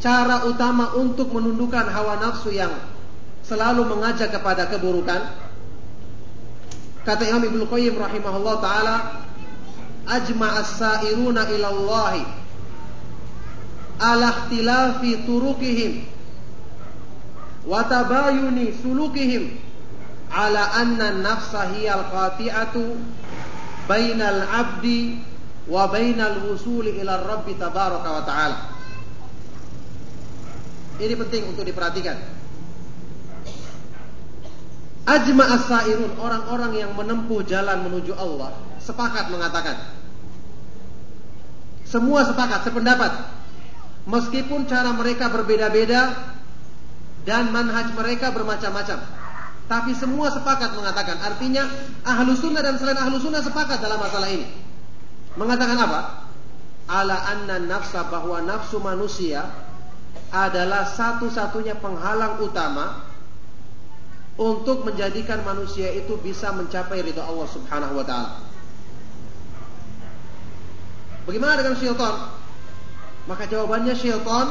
[0.00, 2.72] cara utama untuk menundukkan hawa nafsu yang
[3.44, 5.20] selalu mengajak kepada keburukan.
[7.02, 8.96] Kata Imam Ibnu Qayyim rahimahullah taala,
[10.06, 11.68] ajma'as sa'iruna ila
[14.02, 16.02] ala ikhtilafi turukihim
[17.62, 19.54] wa tabayuni sulukihim
[20.34, 22.98] ala anna nafsa hiya al-qati'atu
[23.86, 25.22] bainal abdi
[25.70, 28.58] wa bainal wusuli ila rabbi tabaraka wa ta'ala.
[30.98, 32.18] Ini penting untuk diperhatikan.
[35.02, 39.78] Ajma as-sairun orang-orang yang menempuh jalan menuju Allah sepakat mengatakan.
[41.82, 43.41] Semua sepakat sependapat
[44.08, 46.14] meskipun cara mereka berbeda-beda
[47.22, 48.98] dan manhaj mereka bermacam-macam
[49.70, 51.64] tapi semua sepakat mengatakan artinya
[52.02, 54.46] ahlu sunnah dan selain ahlu sunnah sepakat dalam masalah ini
[55.38, 56.00] mengatakan apa
[56.90, 59.46] ala anna nafsa bahwa nafsu manusia
[60.32, 63.04] adalah satu-satunya penghalang utama
[64.40, 68.30] untuk menjadikan manusia itu bisa mencapai ridha Allah Subhanahu wa taala.
[71.28, 72.41] Bagaimana dengan syaitan?
[73.30, 74.46] Maka jawabannya syaitan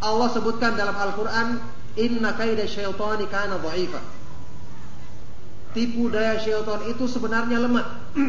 [0.00, 1.60] Allah sebutkan dalam Al-Qur'an
[1.96, 4.00] inna kaida syaitani kana dha'ifa.
[5.74, 7.86] Tipu daya syaitan itu sebenarnya lemah.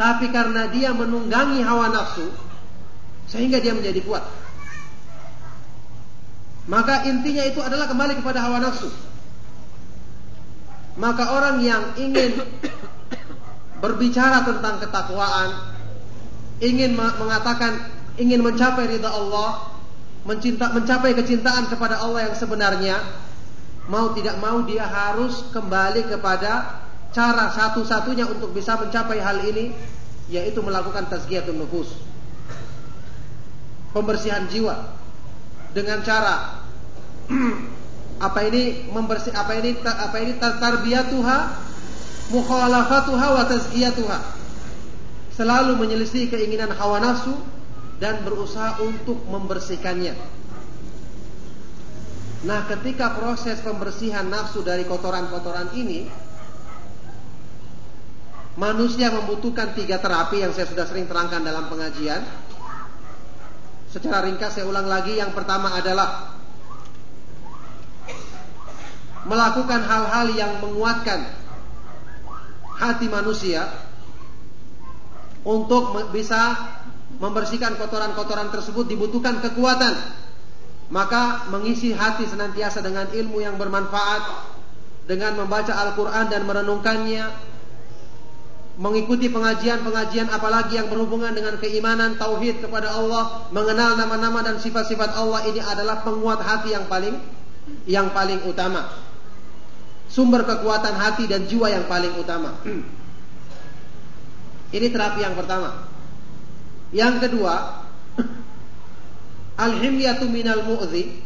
[0.00, 2.28] Tapi karena dia menunggangi hawa nafsu
[3.28, 4.24] sehingga dia menjadi kuat.
[6.66, 8.90] Maka intinya itu adalah kembali kepada hawa nafsu.
[10.96, 12.40] Maka orang yang ingin
[13.84, 15.75] berbicara tentang ketakwaan,
[16.60, 19.76] ingin mengatakan ingin mencapai ridha Allah,
[20.24, 22.96] mencinta, mencapai kecintaan kepada Allah yang sebenarnya,
[23.92, 26.80] mau tidak mau dia harus kembali kepada
[27.12, 29.72] cara satu-satunya untuk bisa mencapai hal ini,
[30.32, 31.92] yaitu melakukan tazkiyatun nufus.
[33.92, 34.92] Pembersihan jiwa
[35.72, 36.64] dengan cara
[38.26, 41.38] apa ini membersih apa ini apa ini tarbiyatuha
[42.32, 44.35] mukhalafatuha wa tazkiyatuha
[45.36, 47.36] selalu menyelisih keinginan hawa nafsu
[48.00, 50.16] dan berusaha untuk membersihkannya.
[52.48, 56.08] Nah ketika proses pembersihan nafsu dari kotoran-kotoran ini
[58.56, 62.24] manusia membutuhkan tiga terapi yang saya sudah sering terangkan dalam pengajian.
[63.92, 66.36] Secara ringkas saya ulang lagi yang pertama adalah
[69.24, 71.28] melakukan hal-hal yang menguatkan
[72.76, 73.85] hati manusia
[75.46, 76.58] untuk bisa
[77.22, 79.94] membersihkan kotoran-kotoran tersebut dibutuhkan kekuatan.
[80.90, 84.54] Maka mengisi hati senantiasa dengan ilmu yang bermanfaat
[85.06, 87.26] dengan membaca Al-Qur'an dan merenungkannya,
[88.78, 95.46] mengikuti pengajian-pengajian apalagi yang berhubungan dengan keimanan tauhid kepada Allah, mengenal nama-nama dan sifat-sifat Allah
[95.50, 97.18] ini adalah penguat hati yang paling
[97.86, 98.86] yang paling utama.
[100.06, 102.54] Sumber kekuatan hati dan jiwa yang paling utama.
[104.74, 105.86] ini terapi yang pertama.
[106.90, 107.84] Yang kedua,
[109.66, 111.22] al-himyatu minal mu'zi,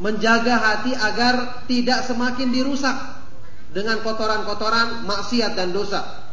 [0.00, 2.96] menjaga hati agar tidak semakin dirusak
[3.70, 6.24] dengan kotoran-kotoran maksiat dan dosa.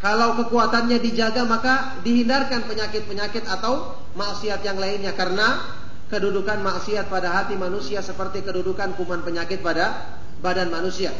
[0.00, 5.60] Kalau kekuatannya dijaga maka dihindarkan penyakit-penyakit atau maksiat yang lainnya karena
[6.08, 11.12] kedudukan maksiat pada hati manusia seperti kedudukan kuman penyakit pada badan manusia.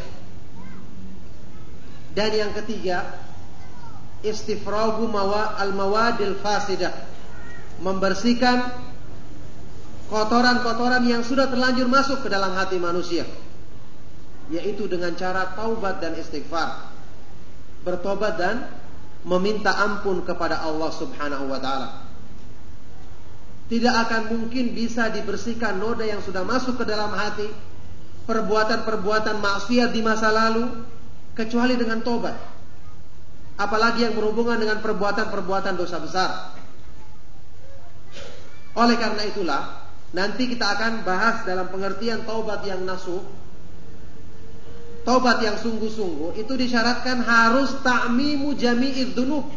[2.10, 3.29] Dan yang ketiga,
[4.24, 6.92] istifragu mawa al mawadil fasidah.
[7.80, 8.76] Membersihkan
[10.12, 13.24] kotoran-kotoran yang sudah terlanjur masuk ke dalam hati manusia.
[14.52, 16.90] Yaitu dengan cara taubat dan istighfar
[17.80, 18.56] bertobat dan
[19.24, 21.88] meminta ampun kepada Allah Subhanahu wa taala.
[23.70, 27.46] Tidak akan mungkin bisa dibersihkan noda yang sudah masuk ke dalam hati,
[28.26, 30.66] perbuatan-perbuatan maksiat di masa lalu
[31.38, 32.34] kecuali dengan tobat.
[33.60, 36.30] Apalagi yang berhubungan dengan perbuatan-perbuatan dosa besar.
[38.72, 39.62] Oleh karena itulah,
[40.16, 43.20] nanti kita akan bahas dalam pengertian taubat yang nasuh
[45.00, 49.48] Tobat yang sungguh-sungguh itu disyaratkan harus ta'mimu jami'id dunub.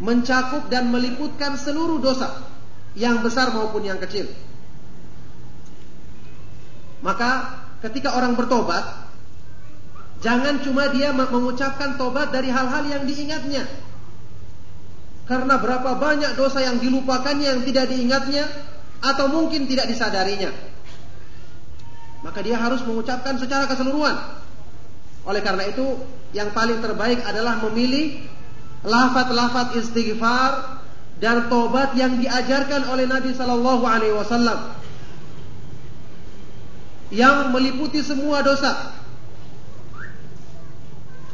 [0.00, 2.40] Mencakup dan meliputkan seluruh dosa.
[2.96, 4.32] Yang besar maupun yang kecil.
[7.04, 9.01] Maka ketika orang bertobat.
[10.22, 13.66] Jangan cuma dia mengucapkan tobat dari hal-hal yang diingatnya.
[15.26, 18.46] Karena berapa banyak dosa yang dilupakannya yang tidak diingatnya.
[19.02, 20.72] Atau mungkin tidak disadarinya
[22.22, 24.14] maka dia harus mengucapkan secara keseluruhan.
[25.26, 25.98] Oleh karena itu,
[26.30, 28.22] yang paling terbaik adalah memilih
[28.86, 30.82] lafat-lafat istighfar
[31.18, 34.58] dan tobat yang diajarkan oleh Nabi Sallallahu Alaihi Wasallam
[37.12, 39.01] yang meliputi semua dosa.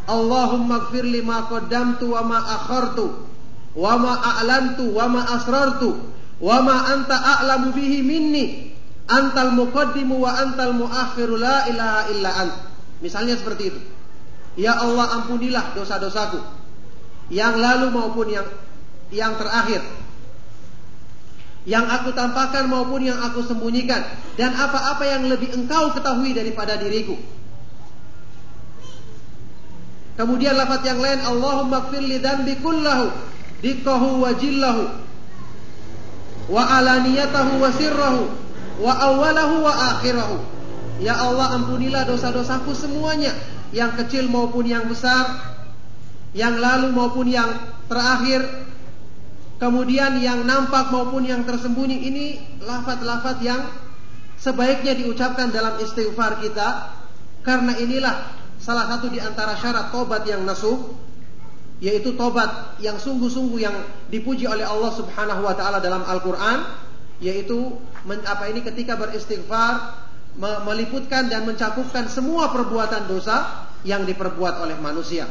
[0.08, 3.28] Allahumma gfir li ma qaddamtu wa ma akhartu
[3.76, 6.00] wa ma a'lantu wa ma asrartu
[6.40, 8.72] wa ma anta a'lamu bihi minni
[9.04, 12.54] antal muqaddimu wa antal muakhiru la ilaha illa ant.
[13.04, 13.80] Misalnya seperti itu.
[14.58, 16.42] Ya Allah ampunilah dosa-dosaku
[17.30, 18.48] yang lalu maupun yang
[19.14, 19.84] yang terakhir.
[21.68, 24.00] Yang aku tampakkan maupun yang aku sembunyikan
[24.40, 27.14] dan apa-apa yang lebih engkau ketahui daripada diriku.
[30.18, 33.14] Kemudian lafaz yang lain Allahumma gfir li dzambi kullahu
[33.62, 34.90] dikkahu wa jillahu
[36.50, 38.26] wa alaniyatahu wa sirrahu
[38.82, 40.42] wa awwalahu wa akhirahu.
[40.98, 43.30] Ya Allah ampunilah dosa-dosaku semuanya,
[43.70, 45.54] yang kecil maupun yang besar,
[46.34, 47.54] yang lalu maupun yang
[47.86, 48.42] terakhir,
[49.62, 52.10] kemudian yang nampak maupun yang tersembunyi.
[52.10, 52.24] Ini
[52.66, 53.70] lafaz-lafaz yang
[54.34, 56.98] sebaiknya diucapkan dalam istighfar kita
[57.46, 58.37] karena inilah
[58.68, 60.92] salah satu di antara syarat tobat yang nasuh
[61.80, 63.72] yaitu tobat yang sungguh-sungguh yang
[64.12, 66.68] dipuji oleh Allah Subhanahu wa taala dalam Al-Qur'an
[67.16, 70.04] yaitu men, apa ini ketika beristighfar
[70.36, 75.24] me, meliputkan dan mencakupkan semua perbuatan dosa yang diperbuat oleh manusia.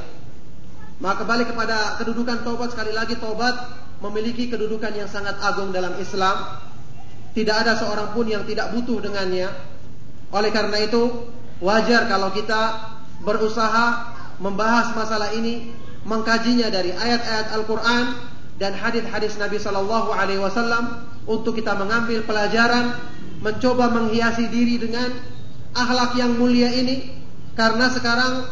[0.97, 3.53] Maka kembali kepada kedudukan tobat sekali lagi tobat
[4.01, 6.57] memiliki kedudukan yang sangat agung dalam Islam.
[7.37, 9.45] Tidak ada seorang pun yang tidak butuh dengannya.
[10.33, 11.29] Oleh karena itu
[11.61, 15.73] wajar kalau kita berusaha membahas masalah ini,
[16.05, 18.05] mengkajinya dari ayat-ayat Al-Quran
[18.57, 22.97] dan hadis-hadis Nabi Shallallahu Alaihi Wasallam untuk kita mengambil pelajaran,
[23.41, 25.13] mencoba menghiasi diri dengan
[25.77, 27.13] akhlak yang mulia ini,
[27.53, 28.45] karena sekarang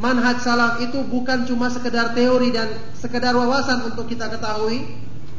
[0.00, 4.84] manhaj salaf itu bukan cuma sekedar teori dan sekedar wawasan untuk kita ketahui,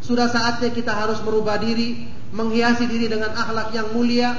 [0.02, 4.34] sudah saatnya kita harus merubah diri, menghiasi diri dengan akhlak yang mulia,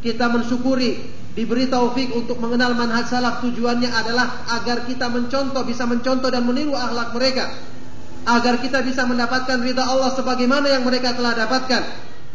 [0.00, 6.34] kita mensyukuri diberi taufik untuk mengenal manhaj salaf tujuannya adalah agar kita mencontoh bisa mencontoh
[6.34, 7.46] dan meniru akhlak mereka.
[8.26, 11.82] Agar kita bisa mendapatkan ridha Allah sebagaimana yang mereka telah dapatkan.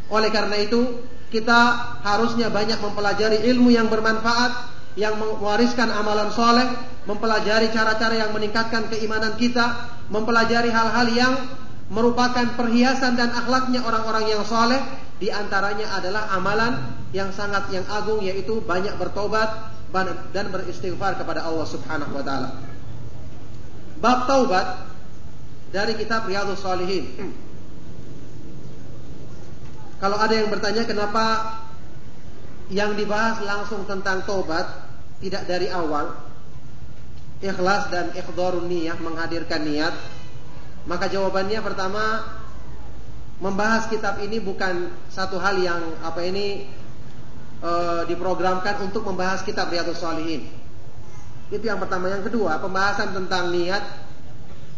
[0.07, 1.03] Oleh karena itu
[1.35, 1.59] kita
[1.99, 6.69] harusnya banyak mempelajari ilmu yang bermanfaat yang mewariskan amalan soleh
[7.03, 11.33] mempelajari cara-cara yang meningkatkan keimanan kita mempelajari hal-hal yang
[11.89, 14.77] merupakan perhiasan dan akhlaknya orang-orang yang soleh
[15.21, 19.73] di antaranya adalah amalan yang sangat yang agung yaitu banyak bertobat
[20.33, 22.49] dan beristighfar kepada Allah Subhanahu wa taala.
[24.01, 24.89] Bab taubat
[25.69, 27.33] dari kitab Riyadhus Shalihin.
[30.01, 31.55] Kalau ada yang bertanya kenapa
[32.73, 34.65] yang dibahas langsung tentang taubat
[35.23, 36.17] tidak dari awal
[37.43, 39.95] ikhlas dan ikhdharun niyah menghadirkan niat
[40.87, 42.03] maka jawabannya pertama
[43.43, 46.63] membahas kitab ini bukan satu hal yang apa ini
[47.59, 47.71] e,
[48.07, 50.47] diprogramkan untuk membahas kitab Riyadhus Shalihin.
[51.51, 52.07] Itu yang pertama.
[52.07, 53.83] Yang kedua, pembahasan tentang niat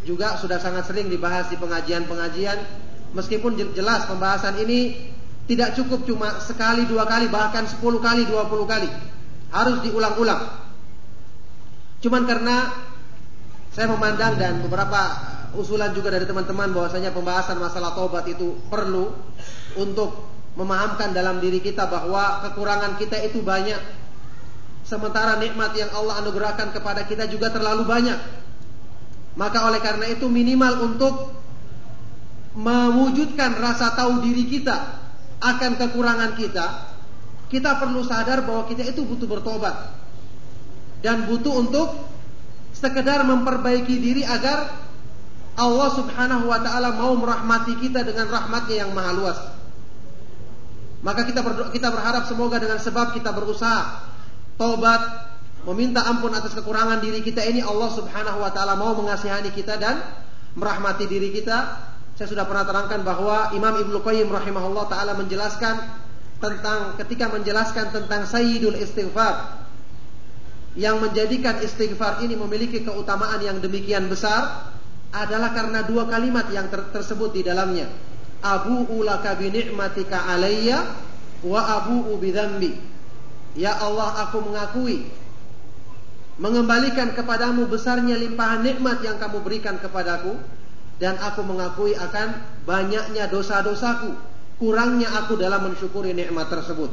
[0.02, 2.58] juga sudah sangat sering dibahas di pengajian-pengajian.
[3.14, 5.14] Meskipun jelas pembahasan ini
[5.46, 8.90] tidak cukup cuma sekali, dua kali, bahkan sepuluh kali, dua puluh kali.
[9.54, 10.42] Harus diulang-ulang.
[12.02, 12.74] Cuman karena
[13.70, 15.00] saya memandang dan beberapa
[15.54, 19.14] usulan juga dari teman-teman bahwasanya pembahasan masalah tobat itu perlu
[19.78, 23.78] untuk memahamkan dalam diri kita bahwa kekurangan kita itu banyak.
[24.82, 28.18] Sementara nikmat yang Allah anugerahkan kepada kita juga terlalu banyak.
[29.36, 31.36] Maka oleh karena itu minimal untuk
[32.56, 34.96] mewujudkan rasa tahu diri kita
[35.44, 36.66] akan kekurangan kita,
[37.52, 39.92] kita perlu sadar bahwa kita itu butuh bertobat.
[41.04, 41.92] Dan butuh untuk
[42.72, 44.85] sekedar memperbaiki diri agar
[45.56, 49.38] Allah Subhanahu wa taala mau merahmati kita dengan rahmatnya yang maha luas.
[51.00, 54.04] Maka kita berdoa, kita berharap semoga dengan sebab kita berusaha
[54.60, 55.00] tobat,
[55.64, 60.04] meminta ampun atas kekurangan diri kita ini Allah Subhanahu wa taala mau mengasihani kita dan
[60.60, 61.88] merahmati diri kita.
[62.16, 66.04] Saya sudah pernah terangkan bahwa Imam Ibnu Qayyim rahimahullah taala menjelaskan
[66.36, 69.64] tentang ketika menjelaskan tentang sayyidul istighfar
[70.76, 74.75] yang menjadikan istighfar ini memiliki keutamaan yang demikian besar
[75.24, 77.88] adalah karena dua kalimat yang ter tersebut di dalamnya.
[78.44, 80.84] Abu ulaka bi ni'matika alayya
[81.40, 82.76] wa abu dzambi.
[83.56, 85.08] Ya Allah, aku mengakui
[86.36, 90.36] mengembalikan kepadamu besarnya limpahan nikmat yang kamu berikan kepadaku
[91.00, 94.12] dan aku mengakui akan banyaknya dosa-dosaku,
[94.60, 96.92] kurangnya aku dalam mensyukuri nikmat tersebut.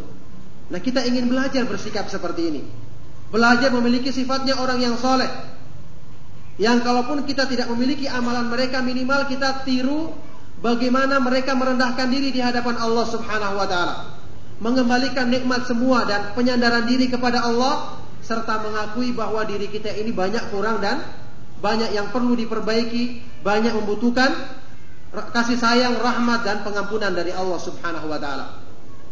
[0.72, 2.62] Nah, kita ingin belajar bersikap seperti ini.
[3.32, 5.28] Belajar memiliki sifatnya orang yang soleh,
[6.62, 10.14] yang kalaupun kita tidak memiliki amalan mereka minimal kita tiru
[10.62, 13.96] bagaimana mereka merendahkan diri di hadapan Allah Subhanahu wa taala.
[14.62, 20.54] Mengembalikan nikmat semua dan penyandaran diri kepada Allah serta mengakui bahwa diri kita ini banyak
[20.54, 21.04] kurang dan
[21.60, 24.32] banyak yang perlu diperbaiki, banyak membutuhkan
[25.36, 28.46] kasih sayang, rahmat dan pengampunan dari Allah Subhanahu wa taala.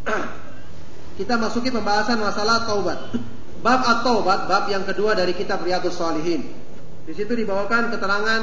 [1.19, 3.13] Kita masuki pembahasan masalah taubat.
[3.61, 6.60] Bab at-taubat, bab yang kedua dari kitab Riyadhus Shalihin.
[7.05, 8.41] Di situ dibawakan keterangan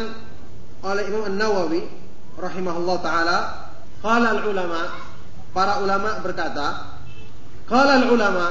[0.82, 1.82] oleh Imam An-Nawawi
[2.38, 3.38] rahimahullah taala,
[4.02, 4.82] qala al-ulama,
[5.50, 6.66] para ulama berkata,
[7.66, 8.46] qala al-ulama,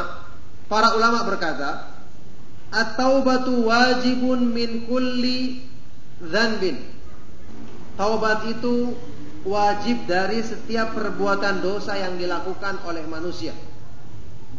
[0.67, 1.97] para ulama berkata,
[2.67, 5.63] At-taubatu wajibun min kulli
[6.19, 6.75] dzanbin.
[7.95, 8.91] Taubat itu
[9.47, 13.55] wajib dari setiap perbuatan dosa yang dilakukan oleh manusia.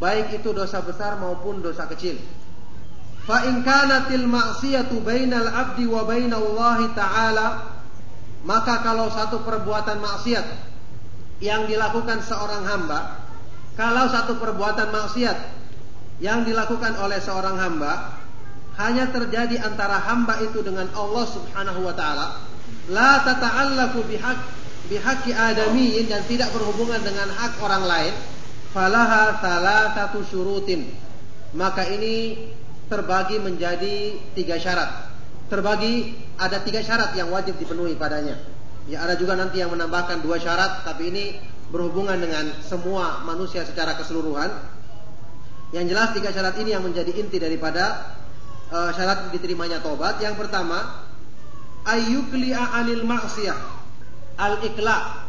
[0.00, 2.16] Baik itu dosa besar maupun dosa kecil.
[3.28, 7.76] Fa in kanatil ma'siyatu bainal abdi wa bainallahi ta'ala
[8.48, 10.46] maka kalau satu perbuatan maksiat
[11.44, 13.20] yang dilakukan seorang hamba,
[13.76, 15.38] kalau satu perbuatan maksiat
[16.24, 18.16] yang dilakukan oleh seorang hamba
[18.80, 22.26] hanya terjadi antara hamba itu dengan Allah Subhanahu wa taala
[22.88, 24.38] la tata'allaku bihaq
[24.88, 28.14] bihaqi adamiyin dan tidak berhubungan dengan hak orang lain
[28.72, 29.36] falaha
[29.94, 30.90] satu syurutin.
[31.56, 32.36] Maka ini
[32.88, 35.12] terbagi menjadi tiga syarat
[35.52, 38.36] terbagi ada tiga syarat yang wajib dipenuhi padanya
[38.88, 41.24] ya ada juga nanti yang menambahkan dua syarat tapi ini
[41.68, 44.48] berhubungan dengan semua manusia secara keseluruhan
[45.68, 48.16] yang jelas tiga syarat ini yang menjadi inti daripada
[48.72, 50.16] uh, syarat diterimanya tobat.
[50.20, 51.04] Yang pertama,
[51.84, 53.58] ayyukli'a anil maksiyah.
[54.40, 55.28] Al-ikla.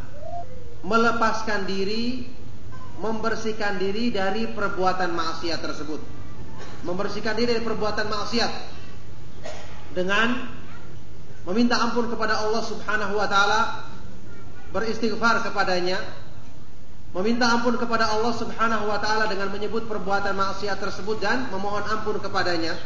[0.80, 2.24] Melepaskan diri,
[3.03, 6.18] membersihkan diri dari perbuatan maksiat tersebut.
[6.88, 8.51] Membersihkan diri dari perbuatan maksiat
[9.95, 10.47] dengan
[11.43, 13.89] meminta ampun kepada Allah Subhanahu wa taala,
[14.71, 15.99] beristighfar kepadanya,
[17.11, 22.21] meminta ampun kepada Allah Subhanahu wa taala dengan menyebut perbuatan maksiat tersebut dan memohon ampun
[22.21, 22.77] kepadanya.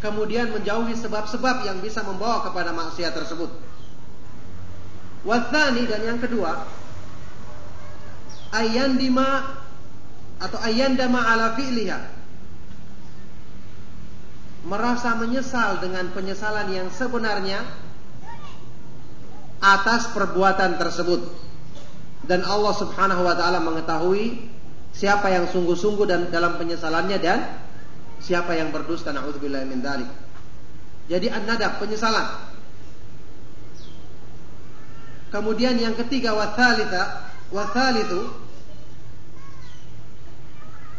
[0.00, 3.52] Kemudian menjauhi sebab-sebab yang bisa membawa kepada maksiat tersebut.
[5.28, 6.64] Wathani dan yang kedua,
[8.56, 9.60] ayandima
[10.40, 12.19] atau ayandama ala fi'liha.
[14.60, 17.64] Merasa menyesal dengan penyesalan yang sebenarnya
[19.60, 21.20] atas perbuatan tersebut
[22.24, 24.48] dan Allah Subhanahu wa taala mengetahui
[24.92, 27.38] siapa yang sungguh-sungguh dan dalam penyesalannya dan
[28.20, 30.08] siapa yang berdusta naudzubillah min dzalik.
[31.08, 32.52] Jadi an-nadab penyesalan.
[35.30, 38.28] Kemudian yang ketiga wathalitha wathalithu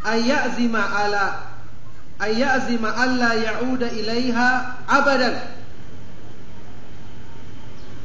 [0.08, 1.51] ayazima ala
[2.22, 4.50] ayazima alla ya'uda ilaiha
[4.86, 5.36] abadan.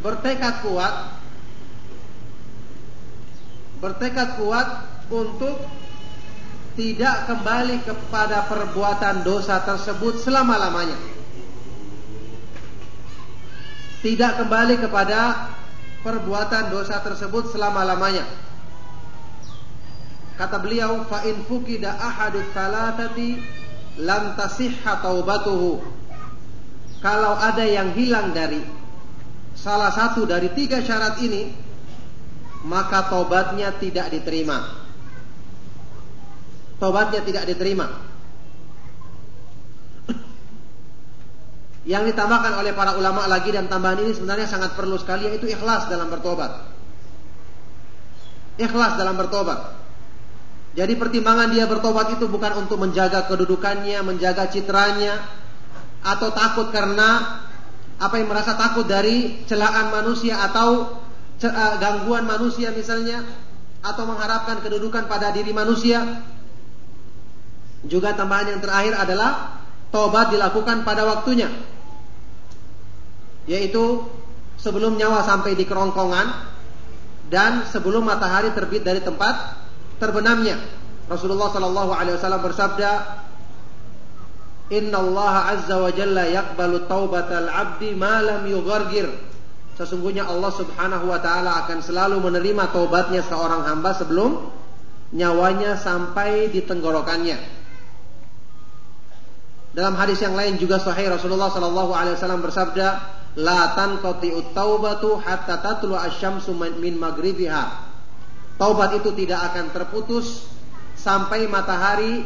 [0.00, 0.94] Bertekad kuat
[3.76, 4.68] bertekad kuat
[5.12, 5.60] untuk
[6.76, 10.96] tidak kembali kepada perbuatan dosa tersebut selama-lamanya.
[14.04, 15.50] Tidak kembali kepada
[16.04, 18.24] perbuatan dosa tersebut selama-lamanya.
[20.36, 23.40] Kata beliau, fa in fukida ahadu thalathati
[24.00, 25.80] lam tasihha taubatuhu.
[27.00, 28.60] Kalau ada yang hilang dari
[29.56, 31.52] salah satu dari tiga syarat ini,
[32.66, 34.64] maka tobatnya tidak diterima.
[36.76, 37.86] Tobatnya tidak diterima.
[41.86, 45.86] Yang ditambahkan oleh para ulama lagi dan tambahan ini sebenarnya sangat perlu sekali yaitu ikhlas
[45.86, 46.66] dalam bertobat.
[48.58, 49.85] Ikhlas dalam bertobat.
[50.76, 55.24] Jadi pertimbangan dia bertobat itu bukan untuk menjaga kedudukannya, menjaga citranya,
[56.04, 57.40] atau takut karena
[57.96, 61.00] apa yang merasa takut dari celaan manusia atau
[61.36, 63.20] Eh, gangguan manusia misalnya
[63.84, 66.24] atau mengharapkan kedudukan pada diri manusia.
[67.84, 69.60] Juga tambahan yang terakhir adalah
[69.92, 71.52] tobat dilakukan pada waktunya.
[73.44, 74.08] Yaitu
[74.56, 76.26] sebelum nyawa sampai di kerongkongan
[77.28, 79.60] dan sebelum matahari terbit dari tempat
[79.96, 80.58] terbenamnya.
[81.06, 82.90] Rasulullah Shallallahu alaihi wasallam bersabda,
[84.74, 89.06] "Inna Allah azza wa jalla yaqbalu taubatal 'abdi ma lam yughargir."
[89.76, 94.48] Sesungguhnya Allah subhanahu wa ta'ala akan selalu menerima taubatnya seorang hamba sebelum
[95.12, 97.36] nyawanya sampai di tenggorokannya.
[99.76, 102.86] Dalam hadis yang lain juga sahih Rasulullah sallallahu alaihi wasallam bersabda,
[103.36, 107.85] "La tanqati'ut taubatu hatta tatlu asy-syamsu min maghribiha."
[108.56, 110.48] Taubat itu tidak akan terputus
[110.96, 112.24] sampai matahari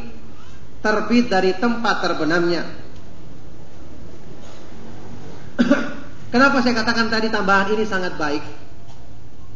[0.79, 2.63] terbit dari tempat terbenamnya.
[6.33, 8.43] Kenapa saya katakan tadi tambahan ini sangat baik?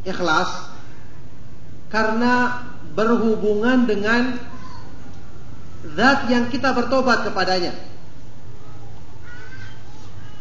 [0.04, 0.76] Ikhlas.
[1.88, 2.60] Karena
[2.92, 4.36] berhubungan dengan
[5.96, 7.72] zat yang kita bertobat kepadanya.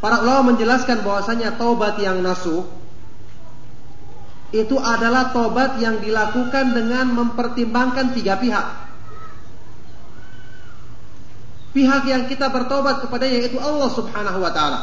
[0.02, 2.66] Para ulama menjelaskan bahwasanya tobat yang nasuh
[4.54, 8.66] itu adalah tobat yang dilakukan dengan mempertimbangkan tiga pihak.
[11.74, 14.80] Pihak yang kita bertobat kepadanya yaitu Allah Subhanahu wa taala.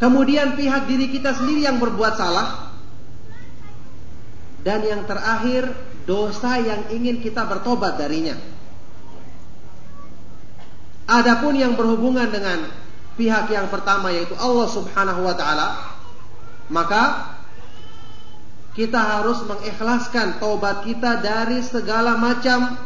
[0.00, 2.72] Kemudian pihak diri kita sendiri yang berbuat salah.
[4.64, 5.76] Dan yang terakhir
[6.08, 8.34] dosa yang ingin kita bertobat darinya.
[11.04, 12.81] Adapun yang berhubungan dengan
[13.14, 15.68] pihak yang pertama yaitu Allah Subhanahu wa taala,
[16.72, 17.34] maka
[18.72, 22.78] kita harus mengikhlaskan taubat kita dari segala macam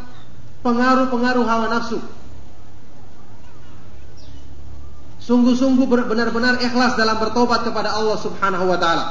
[0.61, 1.99] pengaruh-pengaruh hawa nafsu.
[5.27, 9.05] sungguh-sungguh benar-benar ikhlas dalam bertobat kepada Allah Subhanahu wa taala.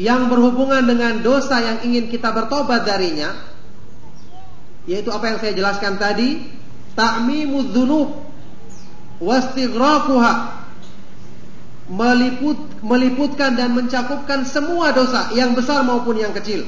[0.00, 3.36] Yang berhubungan dengan dosa yang ingin kita bertobat darinya
[4.88, 6.42] yaitu apa yang saya jelaskan tadi,
[6.96, 8.31] ta'mimudz dzunub
[9.22, 10.66] wastighraquha
[11.86, 16.66] meliput meliputkan dan mencakupkan semua dosa yang besar maupun yang kecil.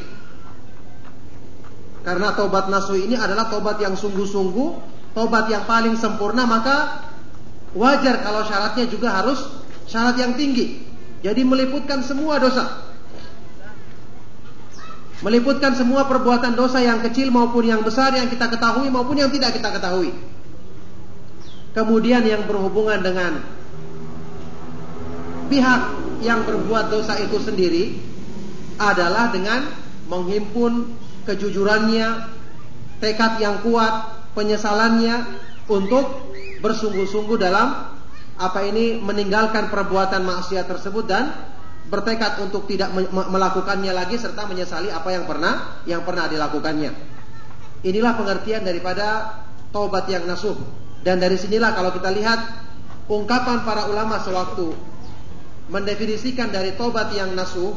[2.06, 4.68] Karena tobat nasuh ini adalah tobat yang sungguh-sungguh,
[5.16, 7.02] tobat yang paling sempurna, maka
[7.74, 9.50] Wajar kalau syaratnya juga harus
[9.90, 10.86] syarat yang tinggi.
[11.26, 12.86] Jadi meliputkan semua dosa.
[15.26, 19.58] Meliputkan semua perbuatan dosa yang kecil maupun yang besar yang kita ketahui maupun yang tidak
[19.58, 20.14] kita ketahui.
[21.74, 23.42] Kemudian yang berhubungan dengan
[25.50, 25.82] pihak
[26.22, 27.98] yang berbuat dosa itu sendiri
[28.78, 29.68] adalah dengan
[30.06, 30.94] menghimpun
[31.26, 32.30] kejujurannya,
[33.02, 35.26] tekad yang kuat, penyesalannya
[35.66, 36.30] untuk
[36.62, 37.92] bersungguh-sungguh dalam
[38.34, 41.30] apa ini meninggalkan perbuatan maksiat tersebut dan
[41.86, 46.90] bertekad untuk tidak melakukannya lagi serta menyesali apa yang pernah yang pernah dilakukannya.
[47.84, 50.56] Inilah pengertian daripada taubat yang nasuh.
[51.04, 52.40] Dan dari sinilah kalau kita lihat
[53.12, 54.72] ungkapan para ulama sewaktu
[55.68, 57.76] mendefinisikan dari taubat yang nasuh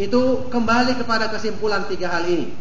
[0.00, 2.56] itu kembali kepada kesimpulan tiga hal ini.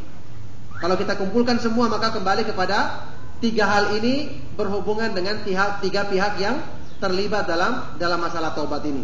[0.78, 3.07] Kalau kita kumpulkan semua maka kembali kepada
[3.41, 6.61] Tiga hal ini berhubungan dengan pihak, tiga pihak yang
[7.01, 9.01] terlibat dalam dalam masalah taubat ini.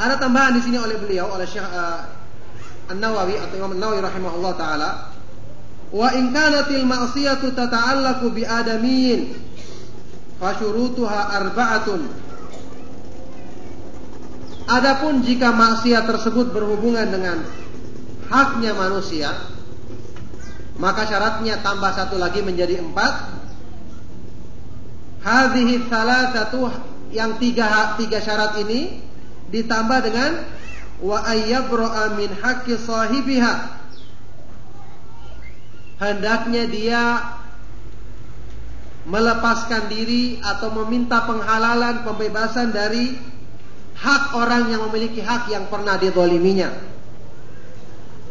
[0.00, 2.08] Ada tambahan di sini oleh beliau oleh Syekh uh,
[2.88, 5.09] An-Nawawi atau Imam An-Nawawi rahimahullah taala,
[5.90, 9.34] "Wa in kanatil ma'siyatu tata'allaqu bi adamiyyin
[10.38, 12.02] fa syurutuha arba'atun."
[14.70, 17.42] Adapun jika maksiat tersebut berhubungan dengan
[18.30, 19.34] haknya manusia,
[20.78, 23.42] maka syaratnya tambah satu lagi menjadi empat.
[25.26, 26.70] Hadhihi satu
[27.10, 29.02] yang tiga tiga syarat ini
[29.50, 30.46] ditambah dengan
[31.02, 33.79] wa ayyabra min haqqi sahibiha.
[36.00, 37.02] Hendaknya dia
[39.04, 43.20] melepaskan diri atau meminta penghalalan pembebasan dari
[44.00, 46.72] hak orang yang memiliki hak yang pernah didoliminya.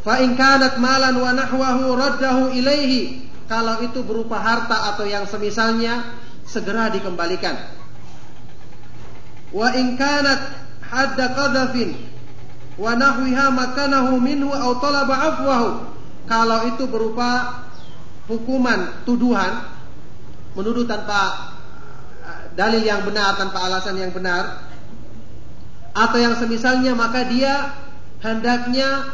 [0.01, 3.29] Fa in kanat malan wa nahwahu raddahu ilaihi.
[3.45, 6.05] Kalau itu berupa harta atau yang semisalnya
[6.45, 7.53] segera dikembalikan.
[9.53, 10.41] Wa in kanat
[10.85, 11.97] hadda qadhafin
[12.77, 15.98] wa nahwiha makanahu minhu aw talaba afwahu.
[16.29, 17.65] Kalau itu berupa
[18.29, 19.65] hukuman tuduhan
[20.53, 21.51] menuduh tanpa
[22.21, 24.69] eh, dalil yang benar tanpa alasan yang benar
[25.97, 27.73] atau yang semisalnya maka dia
[28.21, 29.09] hendaknya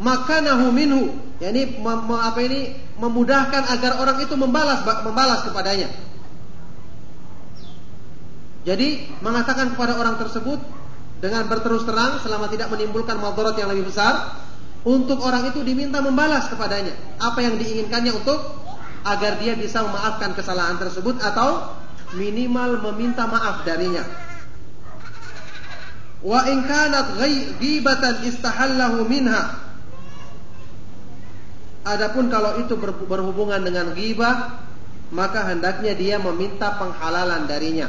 [0.00, 1.12] makanahu minhu.
[1.38, 5.86] Yakni apa ini memudahkan agar orang itu membalas membalas kepadanya.
[8.66, 10.58] Jadi mengatakan kepada orang tersebut
[11.22, 14.34] dengan berterus terang selama tidak menimbulkan madarat yang lebih besar
[14.86, 18.38] untuk orang itu diminta membalas kepadanya apa yang diinginkannya untuk
[19.02, 21.74] agar dia bisa memaafkan kesalahan tersebut atau
[22.14, 24.04] minimal meminta maaf darinya.
[26.18, 27.18] Wa in kanat
[27.62, 29.66] ghibatan istahallahu minha.
[31.88, 32.76] Adapun kalau itu
[33.06, 34.60] berhubungan dengan ghibah,
[35.08, 37.88] maka hendaknya dia meminta penghalalan darinya.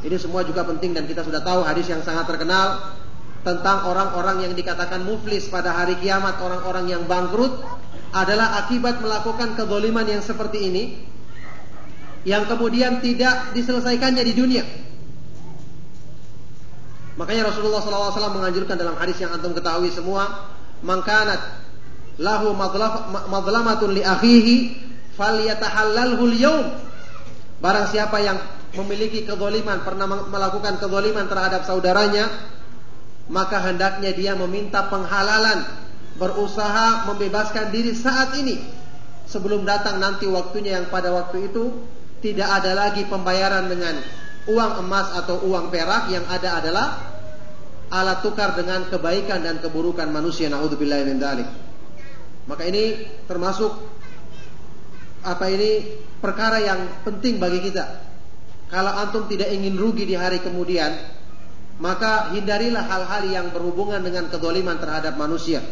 [0.00, 2.94] Ini semua juga penting dan kita sudah tahu hadis yang sangat terkenal
[3.40, 7.64] tentang orang-orang yang dikatakan muflis pada hari kiamat, orang-orang yang bangkrut
[8.12, 10.84] adalah akibat melakukan kezaliman yang seperti ini
[12.28, 14.64] yang kemudian tidak diselesaikannya di dunia.
[17.16, 20.52] Makanya Rasulullah SAW menganjurkan dalam hadis yang antum ketahui semua,
[20.84, 21.40] mangkanat
[22.20, 22.52] lahu
[23.28, 24.56] madlamatun li akhihi
[25.16, 26.66] falyatahallalhu al-yawm.
[27.60, 28.40] Barang siapa yang
[28.76, 32.28] memiliki kezaliman, pernah melakukan kezaliman terhadap saudaranya,
[33.30, 35.64] maka hendaknya dia meminta penghalalan.
[36.20, 38.60] Berusaha membebaskan diri saat ini.
[39.24, 41.80] Sebelum datang nanti waktunya yang pada waktu itu
[42.20, 43.96] tidak ada lagi pembayaran dengan
[44.50, 46.12] uang emas atau uang perak.
[46.12, 46.86] Yang ada adalah
[47.88, 50.52] alat tukar dengan kebaikan dan keburukan manusia.
[50.52, 51.70] Naudzubillah min dzalik
[52.50, 53.70] maka ini termasuk
[55.22, 58.10] apa ini perkara yang penting bagi kita.
[58.66, 61.19] Kalau antum tidak ingin rugi di hari kemudian
[61.80, 65.64] maka hindarilah hal-hal yang berhubungan dengan kedoliman terhadap manusia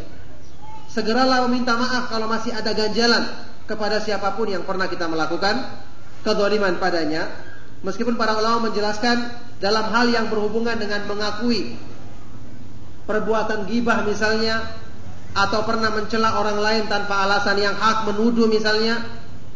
[0.89, 3.29] segeralah meminta maaf kalau masih ada ganjalan
[3.69, 5.61] kepada siapa pun yang pernah kita melakukan
[6.25, 7.29] kedoliman padanya.
[7.85, 9.31] Meskipun para ulama menjelaskan
[9.63, 11.79] dalam hal yang berhubungan dengan mengakui
[13.07, 14.67] perbuatan gibah misalnya
[15.39, 19.07] atau pernah mencela orang lain tanpa alasan yang hak menuduh misalnya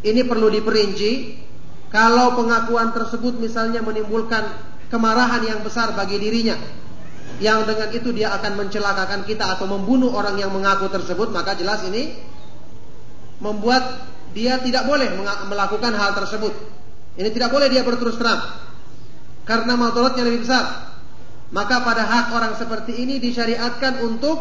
[0.07, 1.43] ini perlu diperinci
[1.91, 4.47] kalau pengakuan tersebut misalnya menimbulkan
[4.93, 6.61] kemarahan yang besar bagi dirinya.
[7.41, 11.81] Yang dengan itu dia akan mencelakakan kita atau membunuh orang yang mengaku tersebut maka jelas
[11.89, 12.13] ini
[13.41, 14.05] membuat
[14.37, 15.09] dia tidak boleh
[15.49, 16.53] melakukan hal tersebut.
[17.17, 18.61] Ini tidak boleh dia berterus terang.
[19.49, 20.93] Karena madaratnya lebih besar.
[21.53, 24.41] Maka pada hak orang seperti ini disyariatkan untuk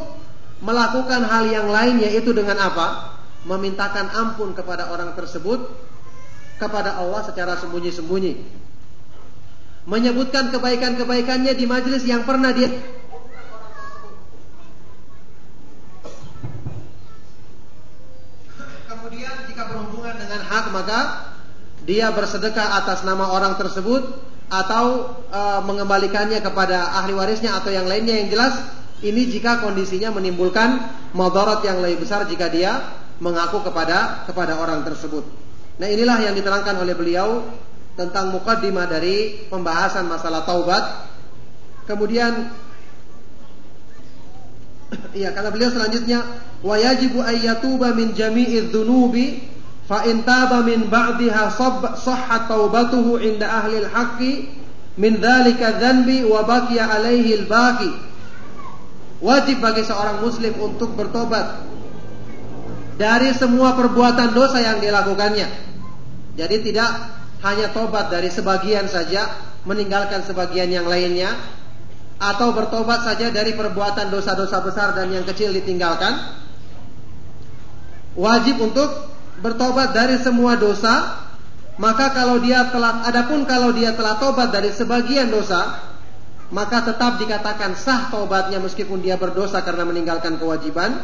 [0.64, 3.18] melakukan hal yang lain yaitu dengan apa?
[3.50, 5.60] Memintakan ampun kepada orang tersebut
[6.62, 8.62] kepada Allah secara sembunyi-sembunyi
[9.90, 12.70] menyebutkan kebaikan-kebaikannya di majelis yang pernah dia
[18.86, 21.00] Kemudian jika berhubungan dengan hak maka
[21.82, 24.06] dia bersedekah atas nama orang tersebut
[24.52, 28.54] atau e, mengembalikannya kepada ahli warisnya atau yang lainnya yang jelas
[29.02, 30.78] ini jika kondisinya menimbulkan
[31.18, 32.78] madarat yang lebih besar jika dia
[33.18, 35.26] mengaku kepada kepada orang tersebut.
[35.82, 37.42] Nah, inilah yang diterangkan oleh beliau
[37.96, 40.84] tentang mukaddimah dari pembahasan masalah taubat.
[41.86, 42.52] Kemudian
[45.22, 46.24] ya kata beliau selanjutnya
[46.62, 49.44] wa yajibu ayyatuba min jami'i dzunubi
[49.88, 51.52] fa in taba min ba'diha
[52.00, 54.32] sahha taubatuhu inda ahli al-haqqi
[55.00, 57.92] min dzalika dzanbi wa baqiya alaihi al-baqi
[59.24, 61.64] wajib bagi seorang muslim untuk bertobat
[63.00, 65.48] dari semua perbuatan dosa yang dilakukannya
[66.36, 66.92] jadi tidak
[67.42, 69.30] hanya tobat dari sebagian saja,
[69.66, 71.34] meninggalkan sebagian yang lainnya,
[72.22, 76.38] atau bertobat saja dari perbuatan dosa-dosa besar dan yang kecil ditinggalkan.
[78.14, 79.10] Wajib untuk
[79.42, 81.26] bertobat dari semua dosa,
[81.82, 85.82] maka kalau dia telah adapun kalau dia telah tobat dari sebagian dosa,
[86.54, 91.00] maka tetap dikatakan sah tobatnya meskipun dia berdosa karena meninggalkan kewajiban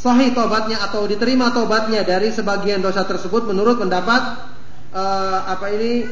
[0.00, 4.40] sahih tobatnya atau diterima tobatnya dari sebagian dosa tersebut menurut pendapat
[4.96, 6.08] uh, apa ini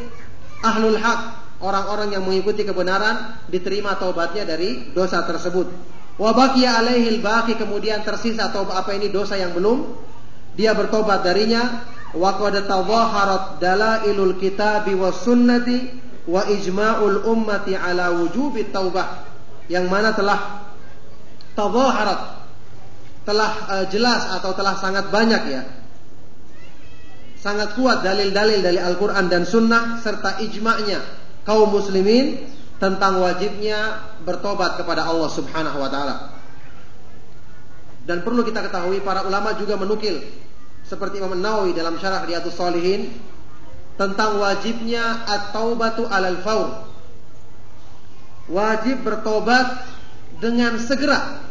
[0.60, 1.20] ahlul hak
[1.64, 5.66] orang-orang yang mengikuti kebenaran diterima tobatnya dari dosa tersebut.
[6.18, 9.86] Wabakia alaihil baki kemudian tersisa atau apa ini dosa yang belum
[10.58, 15.94] dia bertobat darinya wa qad tadhaharat dalailul kitabi was sunnati
[16.26, 19.24] wa ijma'ul ummati ala wujubi taubah
[19.70, 20.66] yang mana telah
[21.54, 22.37] tadhaharat
[23.28, 25.62] telah uh, jelas atau telah sangat banyak ya
[27.38, 30.98] sangat kuat dalil-dalil dari Al-Quran dan Sunnah serta ijma'nya
[31.44, 32.40] kaum muslimin
[32.82, 36.16] tentang wajibnya bertobat kepada Allah Subhanahu wa taala.
[38.08, 40.18] Dan perlu kita ketahui para ulama juga menukil
[40.82, 43.12] seperti Imam Nawawi dalam syarah Riyadhus Shalihin
[44.00, 46.88] tentang wajibnya at-taubatu alal faur.
[48.48, 49.84] Wajib bertobat
[50.40, 51.47] dengan segera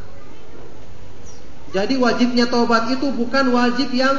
[1.75, 4.15] jadi wajibnya taubat itu bukan wajib yang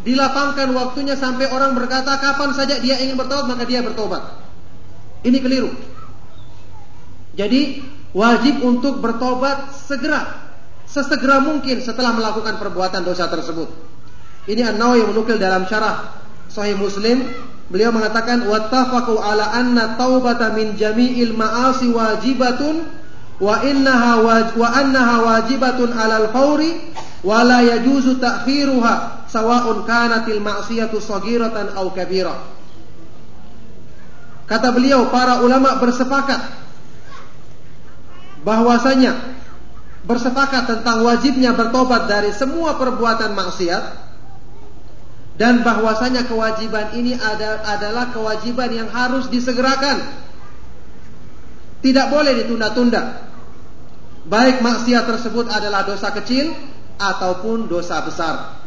[0.00, 4.22] dilapangkan waktunya sampai orang berkata kapan saja dia ingin bertobat maka dia bertobat.
[5.20, 5.68] Ini keliru.
[7.36, 7.84] Jadi
[8.16, 10.50] wajib untuk bertobat segera,
[10.88, 13.68] sesegera mungkin setelah melakukan perbuatan dosa tersebut.
[14.48, 16.16] Ini An-Nawawi menukil dalam syarah
[16.48, 17.22] Sahih Muslim,
[17.68, 22.99] beliau mengatakan wattafaqu ala anna taubata min jami'il ma'asi wajibatun
[23.40, 24.20] wa innaha
[24.52, 26.92] wa annaha wajibatun 'alal fawri
[27.24, 32.36] wa la yajuzu ta'khiruha sawa'un kanatil ma'siyatu saghiratan aw kabira.
[34.44, 36.42] Kata beliau para ulama bersepakat
[38.44, 39.16] bahwasanya
[40.04, 43.84] bersepakat tentang wajibnya bertobat dari semua perbuatan maksiat
[45.40, 50.28] dan bahwasanya kewajiban ini ada, adalah kewajiban yang harus disegerakan.
[51.80, 53.29] Tidak boleh ditunda-tunda
[54.26, 56.52] baik maksiat tersebut adalah dosa kecil
[57.00, 58.60] ataupun dosa besar.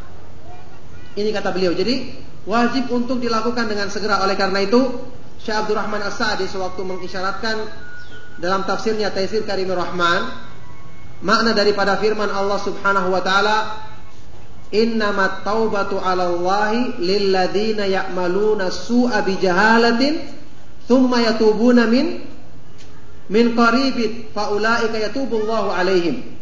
[1.14, 1.70] Ini kata beliau.
[1.70, 2.10] Jadi
[2.48, 4.26] wajib untuk dilakukan dengan segera.
[4.26, 4.80] Oleh karena itu,
[5.38, 7.56] Syekh Abdurrahman As-Sa'di sewaktu mengisyaratkan
[8.42, 10.26] dalam tafsirnya Taisir Karimur Rahman
[11.22, 13.56] makna daripada firman Allah Subhanahu wa taala
[14.74, 20.18] Innamat taubatu 'ala Allahi lilladzina ya'maluna su'a bijahalatin
[20.90, 22.26] thumma yatubuna min
[23.28, 26.34] min qaribin faulaika yatubullahu 'alaihim.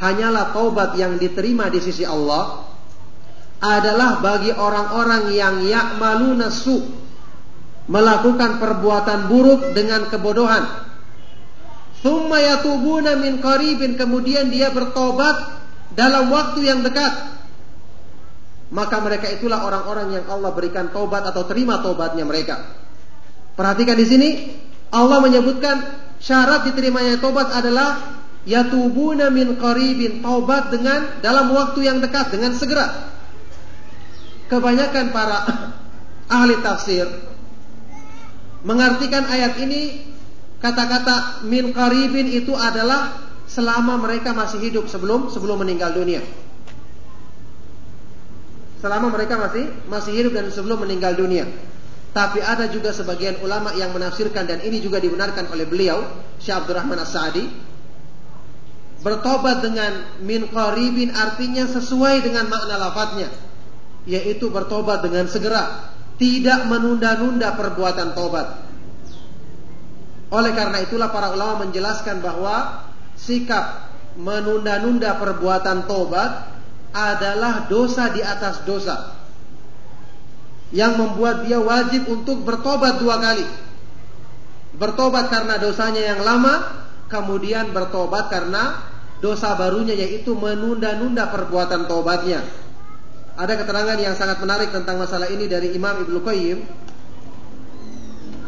[0.00, 2.64] Hanyalah taubat yang diterima di sisi Allah
[3.60, 6.80] adalah bagi orang-orang yang ya'maluna su'
[7.90, 10.88] melakukan perbuatan buruk dengan kebodohan.
[12.00, 15.60] Thumma yatubuna min qaribin kemudian dia bertobat
[15.92, 17.12] dalam waktu yang dekat
[18.70, 22.70] maka mereka itulah orang-orang yang Allah berikan taubat atau terima taubatnya mereka.
[23.58, 24.28] Perhatikan di sini
[24.90, 25.76] Allah menyebutkan
[26.18, 33.10] syarat diterimanya taubat adalah yatubuna min qaribin taubat dengan dalam waktu yang dekat dengan segera.
[34.50, 35.38] Kebanyakan para
[36.36, 37.06] ahli tafsir
[38.66, 40.10] mengartikan ayat ini
[40.58, 43.14] kata-kata min qaribin itu adalah
[43.46, 46.20] selama mereka masih hidup sebelum sebelum meninggal dunia
[48.80, 51.44] selama mereka masih masih hidup dan sebelum meninggal dunia.
[52.10, 56.02] Tapi ada juga sebagian ulama yang menafsirkan dan ini juga dibenarkan oleh beliau,
[56.42, 57.70] Syekh Abdurrahman As-Sa'di.
[59.00, 63.30] Bertobat dengan min qaribin artinya sesuai dengan makna lafadznya,
[64.10, 68.58] yaitu bertobat dengan segera, tidak menunda-nunda perbuatan tobat.
[70.34, 73.88] Oleh karena itulah para ulama menjelaskan bahwa sikap
[74.18, 76.50] menunda-nunda perbuatan tobat
[76.90, 79.19] adalah dosa di atas dosa
[80.70, 83.46] yang membuat dia wajib untuk bertobat dua kali.
[84.78, 88.78] Bertobat karena dosanya yang lama, kemudian bertobat karena
[89.18, 92.40] dosa barunya yaitu menunda-nunda perbuatan tobatnya.
[93.34, 96.58] Ada keterangan yang sangat menarik tentang masalah ini dari Imam Ibnu Qayyim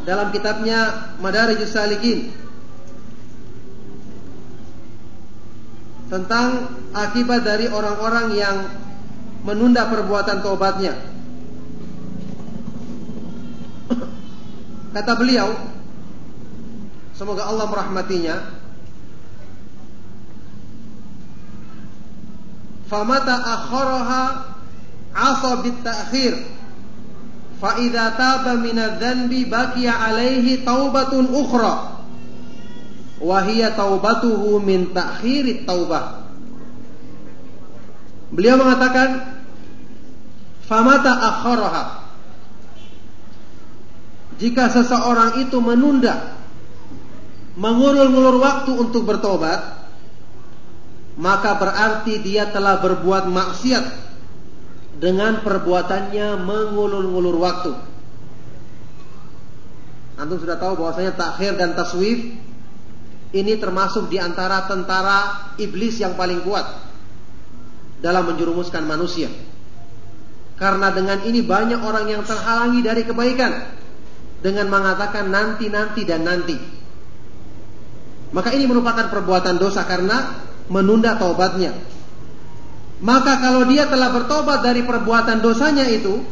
[0.02, 2.34] dalam kitabnya Madarijus Salikin
[6.12, 8.56] tentang akibat dari orang-orang yang
[9.48, 10.92] menunda perbuatan tobatnya.
[14.92, 15.56] Kata beliau,
[17.16, 18.36] semoga Allah merahmatinya.
[22.92, 24.24] Famata akharaha
[25.16, 26.34] asa bit ta'khir.
[27.56, 32.04] Fa idza taba min adz-dzanbi baqiya alaihi taubatun ukhra
[33.22, 36.26] wahia taubatuhu min ta'khirit taubah.
[38.34, 39.40] Beliau mengatakan
[40.66, 42.01] famata akharaha.
[44.40, 46.38] Jika seseorang itu menunda
[47.56, 49.60] mengulur-ngulur waktu untuk bertobat,
[51.20, 53.84] maka berarti dia telah berbuat maksiat
[54.96, 57.72] dengan perbuatannya mengulur-ngulur waktu.
[60.16, 62.36] Antum sudah tahu bahwasanya takhir dan taswif
[63.32, 66.68] ini termasuk di antara tentara iblis yang paling kuat
[68.04, 69.28] dalam menjerumuskan manusia.
[70.56, 73.81] Karena dengan ini banyak orang yang terhalangi dari kebaikan
[74.42, 76.58] dengan mengatakan nanti, nanti dan nanti.
[78.34, 81.72] Maka ini merupakan perbuatan dosa karena menunda taubatnya.
[83.02, 86.22] Maka kalau dia telah bertobat dari perbuatan dosanya itu,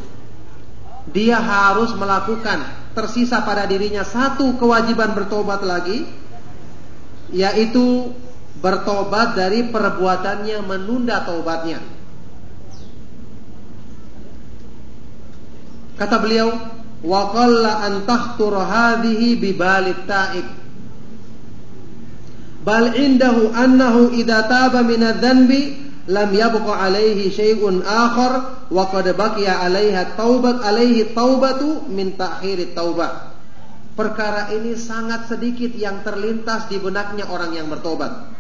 [1.11, 2.63] dia harus melakukan
[2.95, 6.07] tersisa pada dirinya satu kewajiban bertobat lagi
[7.31, 8.11] yaitu
[8.59, 11.79] bertobat dari perbuatannya menunda taubatnya.
[15.95, 16.49] Kata beliau,
[17.01, 20.47] wa qalla an tahtur hadhihi bi balit ta'ib.
[22.61, 25.63] Bal indahu annahu idza taba min adz-dzanbi
[26.13, 33.31] lam yabqa alaihi syai'un akhar wa qad baqiya alaiha taubat alaihi taubatu min ta'khiri taubah
[34.01, 38.33] perkara ini sangat sedikit yang terlintas di benaknya orang yang bertobat.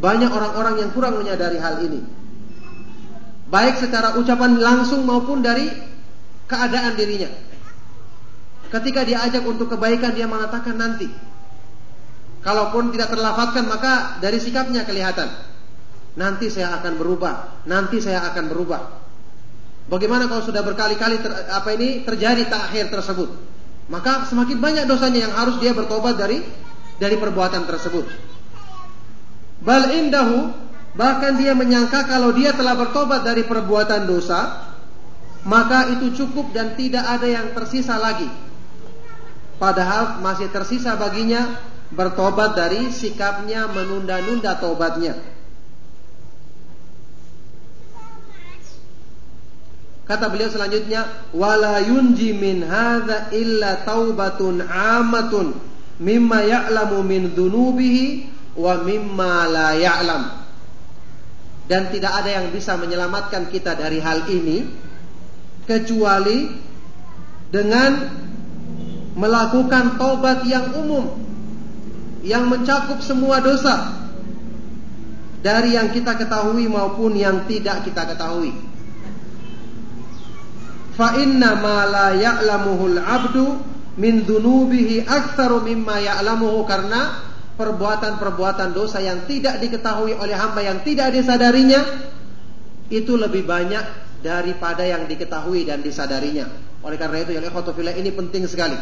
[0.00, 2.04] Banyak orang-orang yang kurang menyadari hal ini.
[3.48, 5.66] Baik secara ucapan langsung maupun dari
[6.50, 7.30] keadaan dirinya.
[8.70, 11.06] Ketika diajak untuk kebaikan dia mengatakan nanti.
[12.40, 15.30] Kalaupun tidak terlafatkan maka dari sikapnya kelihatan.
[16.18, 18.80] Nanti saya akan berubah, nanti saya akan berubah.
[19.86, 23.50] Bagaimana kalau sudah berkali-kali apa ini terjadi takhir tersebut?
[23.90, 26.40] maka semakin banyak dosanya yang harus dia bertobat dari
[27.02, 28.06] dari perbuatan tersebut.
[29.60, 30.54] Bal indahu
[30.94, 34.69] bahkan dia menyangka kalau dia telah bertobat dari perbuatan dosa,
[35.44, 38.28] maka itu cukup dan tidak ada yang tersisa lagi.
[39.56, 41.60] Padahal masih tersisa baginya
[41.92, 45.16] bertobat dari sikapnya menunda-nunda tobatnya.
[50.10, 52.66] Kata beliau selanjutnya, wala yunji min
[53.30, 55.54] illa taubatun amatun
[56.02, 58.26] mimma ya'lamu min dhunubihi
[58.58, 60.22] wa mimma la ya'lam.
[61.70, 64.89] Dan tidak ada yang bisa menyelamatkan kita dari hal ini
[65.70, 66.50] kecuali
[67.54, 68.10] dengan
[69.14, 71.14] melakukan taubat yang umum
[72.26, 73.94] yang mencakup semua dosa
[75.40, 78.52] dari yang kita ketahui maupun yang tidak kita ketahui.
[80.98, 83.46] Fa inna ma la ya'lamuhul abdu
[83.96, 87.24] min dunubihi aktsaru mimma ya'lamuhu karena
[87.56, 91.80] perbuatan-perbuatan dosa yang tidak diketahui oleh hamba yang tidak disadarinya
[92.92, 96.48] itu lebih banyak daripada yang diketahui dan disadarinya.
[96.80, 98.76] Oleh karena itu, ya ikhwatufillah ini penting sekali.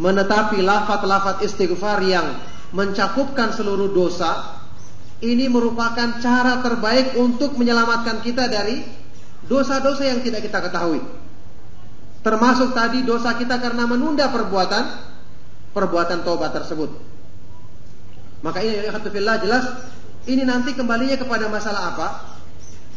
[0.00, 2.40] Menetapi lafat-lafat istighfar yang
[2.72, 4.60] mencakupkan seluruh dosa
[5.22, 8.80] ini merupakan cara terbaik untuk menyelamatkan kita dari
[9.46, 10.98] dosa-dosa yang tidak kita ketahui.
[12.24, 14.84] Termasuk tadi dosa kita karena menunda perbuatan
[15.76, 16.90] perbuatan tobat tersebut.
[18.42, 19.64] Maka ini ya jelas
[20.26, 22.08] ini nanti kembalinya kepada masalah apa?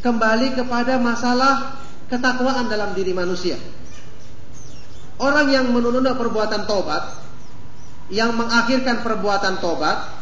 [0.05, 3.57] Kembali kepada masalah ketakwaan dalam diri manusia.
[5.17, 7.25] Orang yang menunda perbuatan tobat,
[8.13, 10.13] yang mengakhirkan perbuatan tobat,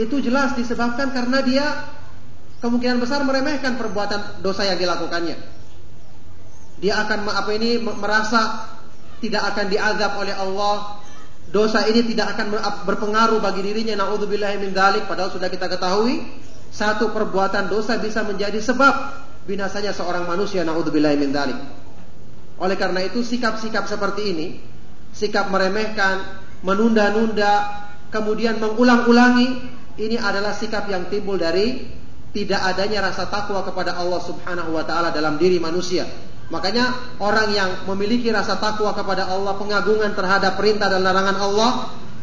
[0.00, 1.66] itu jelas disebabkan karena dia
[2.64, 5.36] kemungkinan besar meremehkan perbuatan dosa yang dilakukannya.
[6.80, 8.64] Dia akan apa ini merasa
[9.20, 11.04] tidak akan diazab oleh Allah,
[11.52, 12.56] dosa ini tidak akan
[12.88, 18.62] berpengaruh bagi dirinya naudzubillah min dzalik padahal sudah kita ketahui satu perbuatan dosa bisa menjadi
[18.62, 18.94] sebab
[19.44, 21.58] binasanya seorang manusia naudzubillah min dzalik
[22.60, 24.46] oleh karena itu sikap-sikap seperti ini
[25.10, 29.48] sikap meremehkan menunda-nunda kemudian mengulang-ulangi
[30.00, 31.98] ini adalah sikap yang timbul dari
[32.30, 36.06] tidak adanya rasa takwa kepada Allah Subhanahu wa taala dalam diri manusia.
[36.50, 41.70] Makanya orang yang memiliki rasa takwa kepada Allah, pengagungan terhadap perintah dan larangan Allah,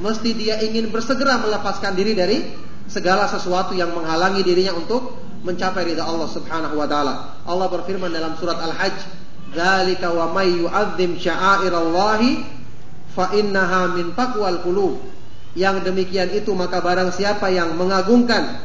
[0.03, 2.37] mesti dia ingin bersegera melepaskan diri dari
[2.87, 7.39] segala sesuatu yang menghalangi dirinya untuk mencapai ridha Allah Subhanahu wa taala.
[7.43, 8.97] Allah berfirman dalam surat Al-Hajj,
[9.53, 12.29] "Dzalika wa may yu'azzim sya'airallahi
[13.13, 14.99] fa innaha min taqwal qulub."
[15.53, 18.61] Yang demikian itu maka barang siapa yang mengagungkan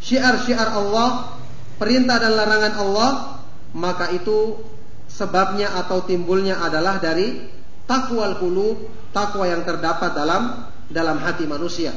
[0.00, 1.36] syiar-syiar Allah,
[1.76, 3.10] perintah dan larangan Allah,
[3.74, 4.58] maka itu
[5.10, 7.50] sebabnya atau timbulnya adalah dari
[7.84, 11.90] takwal qulub, takwa yang terdapat dalam dalam hati manusia.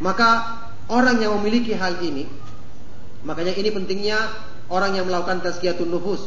[0.00, 0.28] Maka
[0.88, 2.26] orang yang memiliki hal ini,
[3.22, 4.18] makanya ini pentingnya
[4.72, 6.24] orang yang melakukan tazkiyatun nufus.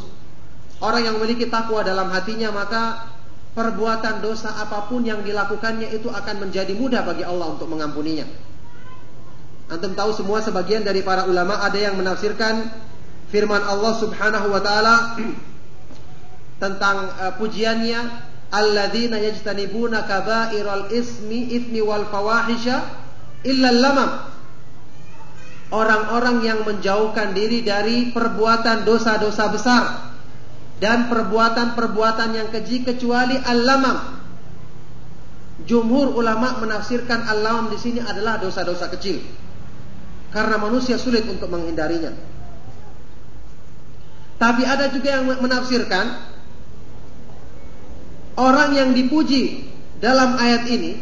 [0.78, 3.08] Orang yang memiliki takwa dalam hatinya maka
[3.56, 8.28] perbuatan dosa apa pun yang dilakukannya itu akan menjadi mudah bagi Allah untuk mengampuninya.
[9.72, 12.68] Antum tahu semua sebagian dari para ulama ada yang menafsirkan
[13.32, 14.94] firman Allah Subhanahu wa taala
[16.62, 18.00] tentang uh, pujiannya
[18.52, 22.84] alladzina yajtanibuna kaba'iral ismi ithmi wal fawahisha
[23.42, 24.35] illa lamam
[25.74, 29.84] orang-orang yang menjauhkan diri dari perbuatan dosa-dosa besar
[30.78, 34.18] dan perbuatan-perbuatan yang keji kecuali al-lamam
[35.66, 39.18] Jumhur ulama menafsirkan al-lamam di sini adalah dosa-dosa kecil
[40.30, 42.12] karena manusia sulit untuk menghindarinya.
[44.36, 46.36] Tapi ada juga yang menafsirkan
[48.36, 49.64] Orang yang dipuji
[49.96, 51.00] dalam ayat ini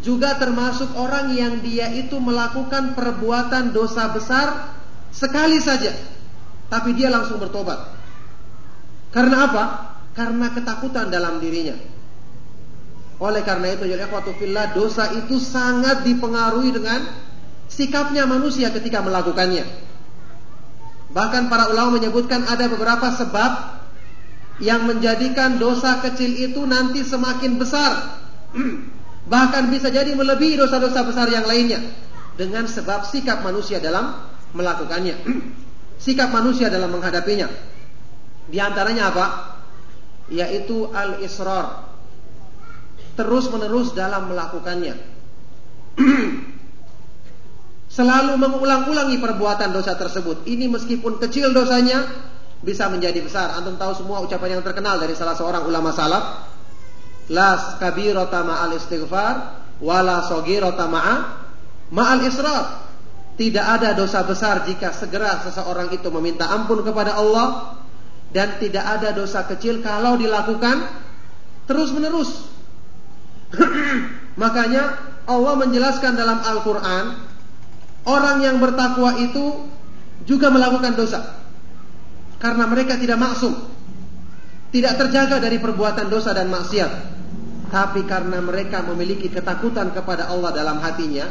[0.00, 4.72] juga termasuk orang yang dia itu melakukan perbuatan dosa besar
[5.12, 5.92] sekali saja,
[6.72, 7.84] tapi dia langsung bertobat.
[9.12, 9.64] Karena apa?
[10.16, 11.76] Karena ketakutan dalam dirinya.
[13.20, 17.04] Oleh karena itu, ya fillah, dosa itu sangat dipengaruhi dengan
[17.68, 19.68] sikapnya manusia ketika melakukannya.
[21.12, 23.82] Bahkan para ulama menyebutkan ada beberapa sebab
[24.64, 27.92] yang menjadikan dosa kecil itu nanti semakin besar.
[29.30, 31.78] Bahkan bisa jadi melebihi dosa-dosa besar yang lainnya
[32.34, 34.26] dengan sebab sikap manusia dalam
[34.58, 35.22] melakukannya.
[36.04, 37.46] sikap manusia dalam menghadapinya.
[38.50, 39.26] Di antaranya apa?
[40.34, 41.86] Yaitu al-israr.
[43.14, 44.98] Terus-menerus dalam melakukannya.
[48.00, 50.42] Selalu mengulang-ulangi perbuatan dosa tersebut.
[50.46, 52.02] Ini meskipun kecil dosanya,
[52.66, 53.54] bisa menjadi besar.
[53.54, 56.49] Antum tahu semua ucapan yang terkenal dari salah seorang ulama salaf.
[57.30, 59.34] Las kabirota ma'al istighfar
[59.78, 61.14] wala sogirota ma'a
[61.94, 62.90] ma'al israf.
[63.38, 67.78] Tidak ada dosa besar jika segera seseorang itu meminta ampun kepada Allah
[68.34, 70.84] dan tidak ada dosa kecil kalau dilakukan
[71.64, 72.50] terus menerus.
[74.42, 77.04] Makanya Allah menjelaskan dalam Al-Quran
[78.04, 79.70] orang yang bertakwa itu
[80.28, 81.40] juga melakukan dosa
[82.40, 83.52] karena mereka tidak maksum,
[84.72, 87.19] tidak terjaga dari perbuatan dosa dan maksiat.
[87.70, 91.30] Tapi karena mereka memiliki ketakutan kepada Allah dalam hatinya,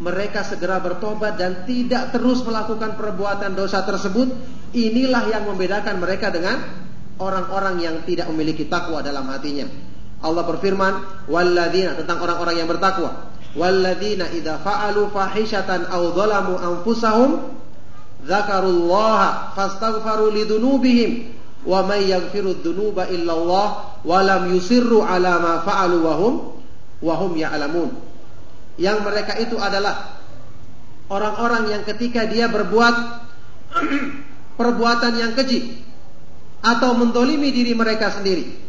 [0.00, 4.32] mereka segera bertobat dan tidak terus melakukan perbuatan dosa tersebut,
[4.72, 6.56] inilah yang membedakan mereka dengan
[7.20, 9.68] orang-orang yang tidak memiliki takwa dalam hatinya.
[10.24, 13.30] Allah berfirman, "Walladzina" tentang orang-orang yang bertakwa.
[13.52, 17.30] "Walladzina idza fa'alu fahishatan aw dhalamu anfusahum
[18.24, 26.14] dzakarullaha fastaghfaru lidunubihim wa may yaghfiru dzunuba illallah wa lam yusirru ala ma fa'alu wa
[26.18, 26.34] hum
[27.02, 27.90] wa hum ya'lamun."
[28.80, 30.18] Yang mereka itu adalah
[31.12, 32.94] orang-orang yang ketika dia berbuat
[34.60, 35.84] perbuatan yang keji
[36.62, 38.62] atau mendolimi diri mereka sendiri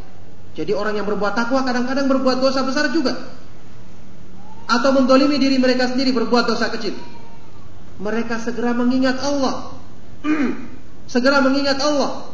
[0.53, 3.17] jadi orang yang berbuat takwa kadang-kadang berbuat dosa besar juga.
[4.69, 6.93] Atau mendolimi diri mereka sendiri berbuat dosa kecil.
[7.97, 9.73] Mereka segera mengingat Allah.
[11.13, 12.29] segera mengingat Allah.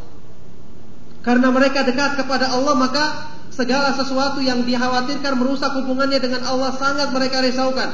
[1.29, 7.13] Karena mereka dekat kepada Allah maka segala sesuatu yang dikhawatirkan merusak hubungannya dengan Allah sangat
[7.13, 7.93] mereka risaukan.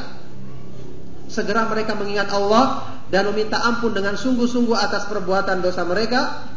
[1.27, 6.47] Segera mereka mengingat Allah dan meminta ampun dengan sungguh-sungguh atas perbuatan dosa mereka.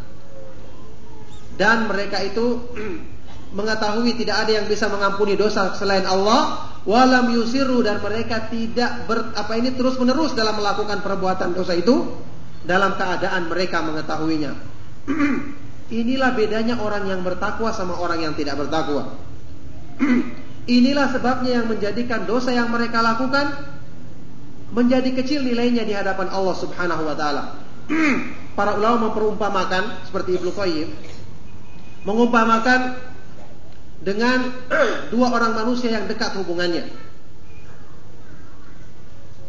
[1.59, 2.63] Dan mereka itu
[3.59, 9.35] mengetahui tidak ada yang bisa mengampuni dosa selain Allah walam yusiru dan mereka tidak ber,
[9.35, 12.07] apa ini terus menerus dalam melakukan perbuatan dosa itu
[12.63, 14.53] dalam keadaan mereka mengetahuinya
[15.89, 19.17] inilah bedanya orang yang bertakwa sama orang yang tidak bertakwa
[20.79, 23.57] inilah sebabnya yang menjadikan dosa yang mereka lakukan
[24.69, 27.43] menjadi kecil nilainya di hadapan Allah Subhanahu wa taala
[28.59, 30.89] para ulama memperumpamakan seperti Ibnu Qayyim
[32.05, 32.81] mengumpamakan
[34.03, 34.39] dengan
[35.13, 36.87] dua orang manusia yang dekat hubungannya.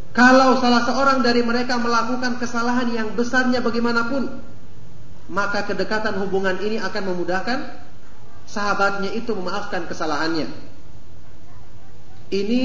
[0.10, 4.42] Kalau salah seorang dari mereka melakukan kesalahan yang besarnya bagaimanapun,
[5.30, 7.60] maka kedekatan hubungan ini akan memudahkan
[8.50, 10.50] sahabatnya itu memaafkan kesalahannya.
[12.34, 12.64] Ini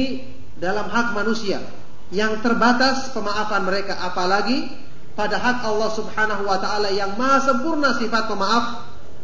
[0.56, 1.60] dalam hak manusia
[2.08, 4.72] yang terbatas pemaafan mereka apalagi
[5.12, 8.64] pada hak Allah Subhanahu wa taala yang maha sempurna sifat pemaaf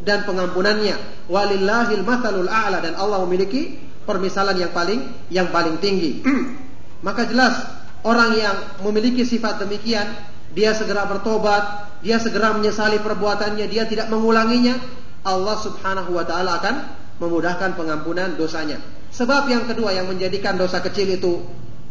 [0.04, 1.26] dan pengampunannya.
[1.28, 5.00] Walillahil mathalul a'la dan Allah memiliki permisalan yang paling
[5.32, 6.24] yang paling tinggi.
[7.06, 7.56] Maka jelas
[8.04, 10.08] orang yang memiliki sifat demikian,
[10.56, 14.76] dia segera bertobat, dia segera menyesali perbuatannya, dia tidak mengulanginya,
[15.24, 16.74] Allah Subhanahu wa taala akan
[17.20, 18.80] memudahkan pengampunan dosanya.
[19.12, 21.44] Sebab yang kedua yang menjadikan dosa kecil itu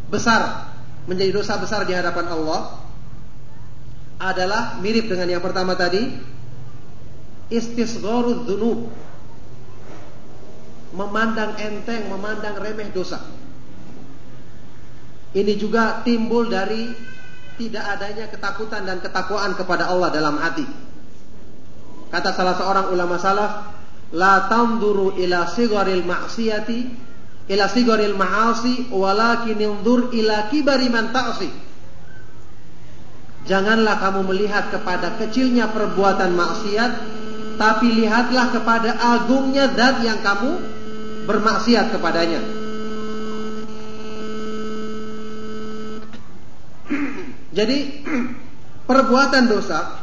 [0.10, 0.74] besar,
[1.05, 2.82] menjadi dosa besar di hadapan Allah
[4.18, 6.10] adalah mirip dengan yang pertama tadi,
[7.53, 8.89] istisgharud dzunub
[10.97, 13.22] memandang enteng, memandang remeh dosa.
[15.30, 16.89] Ini juga timbul dari
[17.60, 20.64] tidak adanya ketakutan dan ketakwaan kepada Allah dalam hati.
[22.07, 23.51] Kata salah seorang ulama salaf,
[24.16, 26.80] la tanduru ila sigharil ma'siyati
[27.51, 31.51] ila sigharil ma'asi walakin indur ila kibari man ta'si.
[33.43, 36.91] Janganlah kamu melihat kepada kecilnya perbuatan maksiat
[37.60, 40.51] tapi lihatlah kepada agungnya zat yang kamu
[41.28, 42.59] bermaksiat kepadanya.
[47.60, 47.78] Jadi
[48.89, 49.99] perbuatan dosa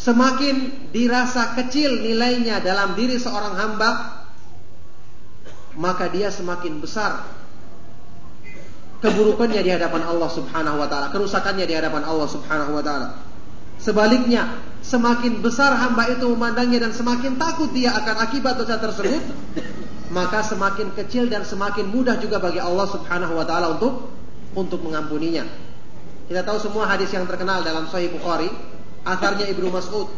[0.00, 3.90] semakin dirasa kecil nilainya dalam diri seorang hamba,
[5.76, 7.28] maka dia semakin besar
[9.04, 13.20] keburukannya di hadapan Allah Subhanahu wa taala, kerusakannya di hadapan Allah Subhanahu wa taala.
[13.76, 19.20] Sebaliknya, semakin besar hamba itu memandangnya dan semakin takut dia akan akibat dosa tersebut,
[20.08, 24.08] maka semakin kecil dan semakin mudah juga bagi Allah Subhanahu wa taala untuk
[24.56, 25.44] untuk mengampuninya.
[26.24, 28.48] Kita tahu semua hadis yang terkenal dalam Sahih Bukhari,
[29.04, 30.08] asarnya Ibnu Mas'ud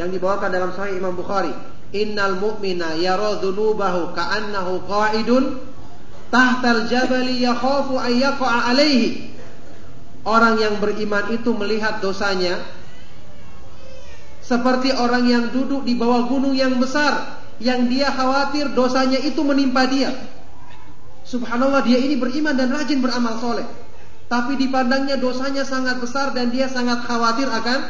[0.00, 1.52] yang dibawakan dalam Sahih Imam Bukhari.
[1.92, 5.44] Innal mu'mina yara dzunubahu ka'annahu qa'idun
[6.28, 9.32] tahtal jabali yakhafu an yaqa'a alaihi
[10.28, 12.60] Orang yang beriman itu melihat dosanya
[14.44, 19.88] seperti orang yang duduk di bawah gunung yang besar yang dia khawatir dosanya itu menimpa
[19.88, 20.12] dia.
[21.24, 23.87] Subhanallah dia ini beriman dan rajin beramal soleh.
[24.28, 27.80] Tapi dipandangnya dosanya sangat besar dan dia sangat khawatir akan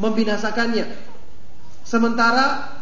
[0.00, 0.88] membinasakannya.
[1.84, 2.72] Sementara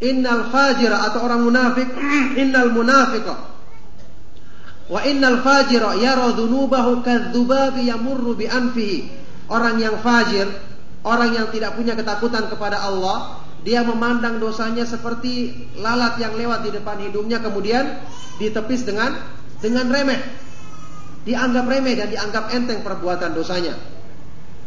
[0.00, 1.88] innal fajira atau orang munafik,
[2.40, 3.50] innal munafiqah
[4.90, 9.06] Wa innal fajira yara dhunubahu kadzubabi yamurru bi anfihi.
[9.46, 10.50] Orang yang fajir,
[11.06, 16.70] orang yang tidak punya ketakutan kepada Allah, dia memandang dosanya seperti lalat yang lewat di
[16.74, 18.02] depan hidungnya kemudian
[18.42, 19.14] ditepis dengan
[19.62, 20.49] dengan remeh.
[21.20, 23.76] Dianggap remeh dan dianggap enteng perbuatan dosanya.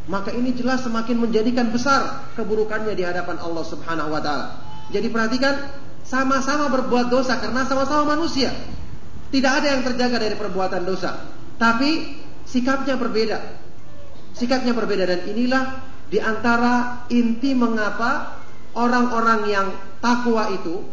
[0.05, 4.47] Maka ini jelas semakin menjadikan besar keburukannya di hadapan Allah Subhanahu wa taala.
[4.91, 5.55] Jadi perhatikan
[6.03, 8.51] sama-sama berbuat dosa karena sama-sama manusia.
[9.33, 11.25] Tidak ada yang terjaga dari perbuatan dosa.
[11.55, 13.39] Tapi sikapnya berbeda.
[14.35, 15.63] Sikapnya berbeda dan inilah
[16.11, 18.43] di antara inti mengapa
[18.77, 19.67] orang-orang yang
[20.03, 20.83] takwa itu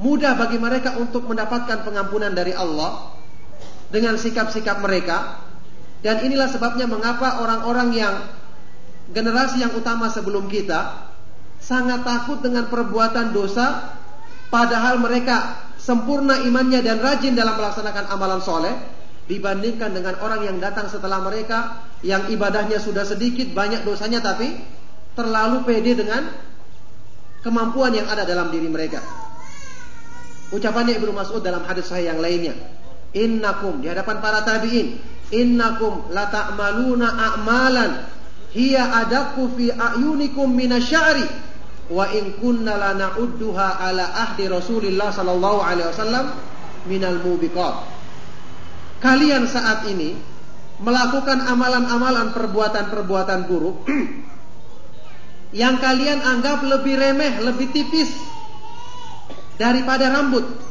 [0.00, 3.19] mudah bagi mereka untuk mendapatkan pengampunan dari Allah
[3.90, 5.42] dengan sikap-sikap mereka
[6.00, 8.14] dan inilah sebabnya mengapa orang-orang yang
[9.10, 11.10] generasi yang utama sebelum kita
[11.60, 13.98] sangat takut dengan perbuatan dosa
[14.48, 18.74] padahal mereka sempurna imannya dan rajin dalam melaksanakan amalan soleh
[19.28, 24.58] dibandingkan dengan orang yang datang setelah mereka yang ibadahnya sudah sedikit banyak dosanya tapi
[25.14, 26.26] terlalu pede dengan
[27.44, 29.00] kemampuan yang ada dalam diri mereka.
[30.50, 32.58] Ucapannya Ibnu Mas'ud dalam hadis sahih yang lainnya,
[33.16, 34.98] "Innakum" di hadapan para tabi'in,
[35.34, 37.92] "Innakum la ta'maluna a'malan
[38.54, 41.26] hiya adaku fi a'yunikum minasy'ari
[41.90, 46.26] wa in kunna la na'udduha ala ahdi Rasulillah sallallahu alaihi wasallam
[46.86, 47.74] minal mubiqat."
[49.00, 50.14] Kalian saat ini
[50.80, 53.84] melakukan amalan-amalan perbuatan-perbuatan buruk
[55.60, 58.12] yang kalian anggap lebih remeh, lebih tipis
[59.60, 60.69] daripada rambut.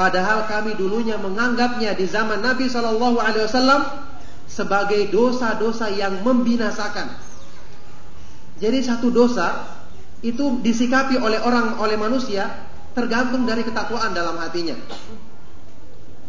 [0.00, 3.84] Padahal kami dulunya menganggapnya di zaman Nabi Shallallahu Alaihi Wasallam
[4.48, 7.20] sebagai dosa-dosa yang membinasakan.
[8.56, 9.68] Jadi satu dosa
[10.24, 12.48] itu disikapi oleh orang oleh manusia
[12.96, 14.80] tergantung dari ketakwaan dalam hatinya.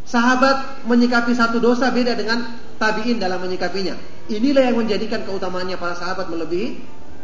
[0.04, 2.44] Sahabat menyikapi satu dosa beda dengan
[2.76, 3.96] tabiin dalam menyikapinya.
[4.28, 6.76] Inilah yang menjadikan keutamaannya para sahabat melebihi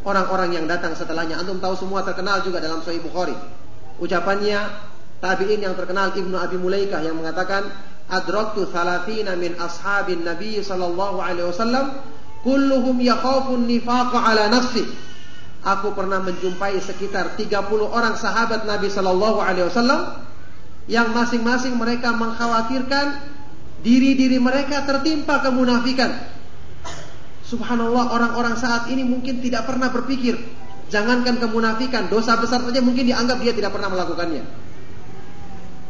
[0.08, 1.44] orang-orang yang datang setelahnya.
[1.44, 3.36] Antum tahu semua terkenal juga dalam Sahih Bukhari.
[4.00, 7.68] Ucapannya tabi'in yang terkenal Ibnu Abi Mulaikah yang mengatakan
[8.08, 12.00] adraktu thalathina min ashabin Nabi sallallahu alaihi wasallam
[12.42, 14.86] kulluhum yakhafun nifaqa ala nafsi.
[15.68, 17.52] Aku pernah menjumpai sekitar 30
[17.84, 20.24] orang sahabat Nabi sallallahu alaihi wasallam
[20.88, 23.36] yang masing-masing mereka mengkhawatirkan
[23.84, 26.14] diri-diri mereka tertimpa kemunafikan.
[27.44, 30.40] Subhanallah orang-orang saat ini mungkin tidak pernah berpikir
[30.88, 34.44] Jangankan kemunafikan, dosa besar saja mungkin dianggap dia tidak pernah melakukannya.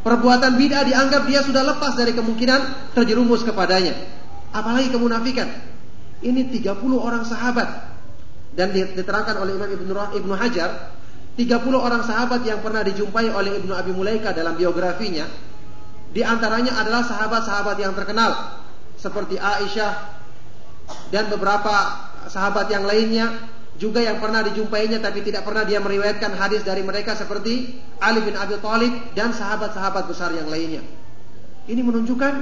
[0.02, 3.94] Perbuatan bid'ah dianggap dia sudah lepas dari kemungkinan terjerumus kepadanya.
[4.54, 5.48] Apalagi kemunafikan.
[6.18, 7.88] Ini 30 orang sahabat
[8.58, 10.98] dan diterangkan oleh Imam Ibnu Ibnu Hajar
[11.38, 11.46] 30
[11.78, 15.30] orang sahabat yang pernah dijumpai oleh Ibnu Abi Mulaika dalam biografinya
[16.10, 18.58] di antaranya adalah sahabat-sahabat yang terkenal
[18.98, 20.18] seperti Aisyah
[21.14, 21.70] dan beberapa
[22.26, 23.30] sahabat yang lainnya
[23.78, 28.34] juga yang pernah dijumpainya tapi tidak pernah dia meriwayatkan hadis dari mereka seperti Ali bin
[28.34, 30.82] Abi Thalib dan sahabat-sahabat besar yang lainnya.
[31.70, 32.34] Ini menunjukkan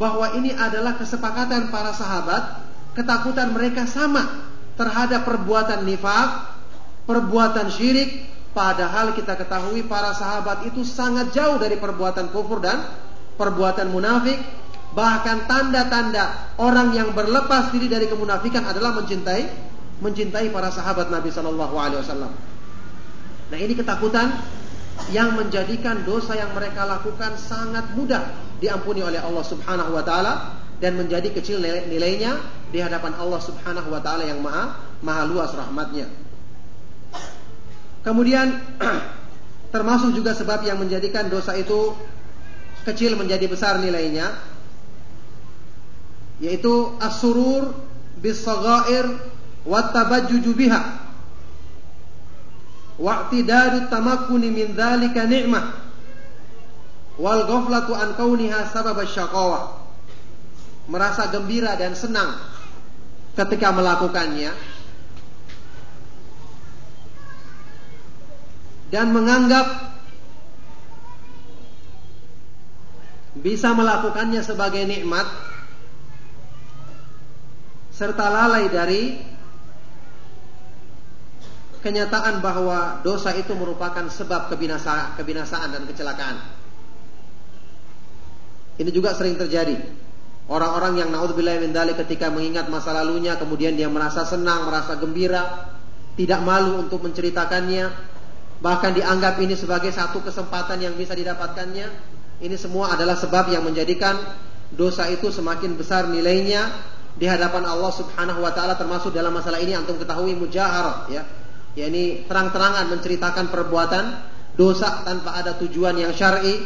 [0.00, 2.64] bahwa ini adalah kesepakatan para sahabat,
[2.96, 4.48] ketakutan mereka sama
[4.80, 6.56] terhadap perbuatan nifak,
[7.04, 8.24] perbuatan syirik,
[8.56, 12.80] padahal kita ketahui para sahabat itu sangat jauh dari perbuatan kufur dan
[13.36, 14.40] perbuatan munafik,
[14.96, 19.68] bahkan tanda-tanda orang yang berlepas diri dari kemunafikan adalah mencintai
[19.98, 22.32] mencintai para sahabat Nabi Shallallahu Alaihi Wasallam.
[23.48, 24.28] Nah ini ketakutan
[25.14, 30.34] yang menjadikan dosa yang mereka lakukan sangat mudah diampuni oleh Allah Subhanahu Wa Taala
[30.78, 32.38] dan menjadi kecil nilainya
[32.70, 36.06] di hadapan Allah Subhanahu Wa Taala yang maha maha luas rahmatnya.
[38.02, 38.54] Kemudian
[39.74, 41.94] termasuk juga sebab yang menjadikan dosa itu
[42.86, 44.32] kecil menjadi besar nilainya
[46.38, 47.74] yaitu as-surur
[48.22, 48.38] bis
[49.68, 50.82] wattabajjuju biha.
[52.98, 55.66] Wa'tidadu tamakkuni min dzalika ni'mah.
[57.20, 59.76] Wal ghaflatu an kauniha sabab syaqawa
[60.88, 62.40] merasa gembira dan senang
[63.36, 64.56] ketika melakukannya.
[68.88, 69.68] Dan menganggap
[73.36, 75.28] bisa melakukannya sebagai nikmat
[77.92, 79.20] serta lalai dari
[81.80, 86.36] kenyataan bahwa dosa itu merupakan sebab kebinasaan, kebinasaan dan kecelakaan.
[88.78, 89.74] Ini juga sering terjadi.
[90.48, 95.74] Orang-orang yang naudzubillah min ketika mengingat masa lalunya kemudian dia merasa senang, merasa gembira,
[96.16, 97.90] tidak malu untuk menceritakannya,
[98.64, 102.16] bahkan dianggap ini sebagai satu kesempatan yang bisa didapatkannya.
[102.38, 104.14] Ini semua adalah sebab yang menjadikan
[104.72, 106.70] dosa itu semakin besar nilainya
[107.18, 111.26] di hadapan Allah Subhanahu wa taala termasuk dalam masalah ini antum ketahui mujaharah ya
[111.78, 114.04] yakni terang-terangan menceritakan perbuatan
[114.58, 116.58] dosa tanpa ada tujuan yang syar'i,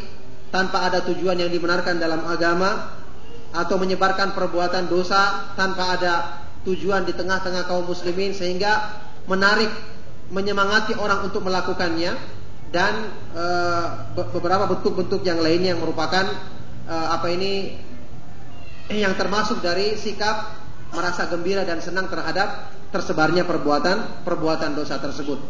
[0.49, 2.97] tanpa ada tujuan yang dibenarkan dalam agama
[3.53, 6.15] atau menyebarkan perbuatan dosa tanpa ada
[6.65, 8.97] tujuan di tengah-tengah kaum muslimin sehingga
[9.29, 9.69] menarik
[10.33, 12.17] menyemangati orang untuk melakukannya
[12.73, 12.95] dan
[13.37, 13.45] e,
[14.17, 16.25] beberapa bentuk-bentuk yang lainnya yang merupakan
[16.89, 17.77] e, apa ini
[18.89, 20.57] yang termasuk dari sikap
[20.97, 25.41] merasa gembira dan senang terhadap tersebarnya perbuatan perbuatan dosa tersebut.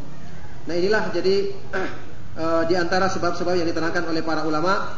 [0.70, 4.94] Nah inilah jadi e, di antara sebab-sebab yang diterangkan oleh para ulama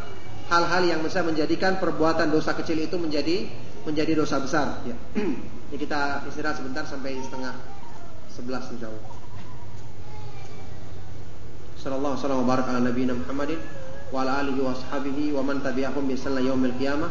[0.52, 3.48] hal-hal yang bisa menjadikan perbuatan dosa kecil itu menjadi
[3.88, 4.84] menjadi dosa besar.
[4.84, 4.94] Ya.
[5.72, 7.56] Jadi kita istirahat sebentar sampai setengah
[8.28, 9.02] sebelas Allah.
[11.80, 13.60] Sallallahu alaihi wa barak ala nabiyina Muhammadin
[14.12, 17.10] wa ala alihi wa man tabi'ahum bi sallallahu yaumil qiyamah.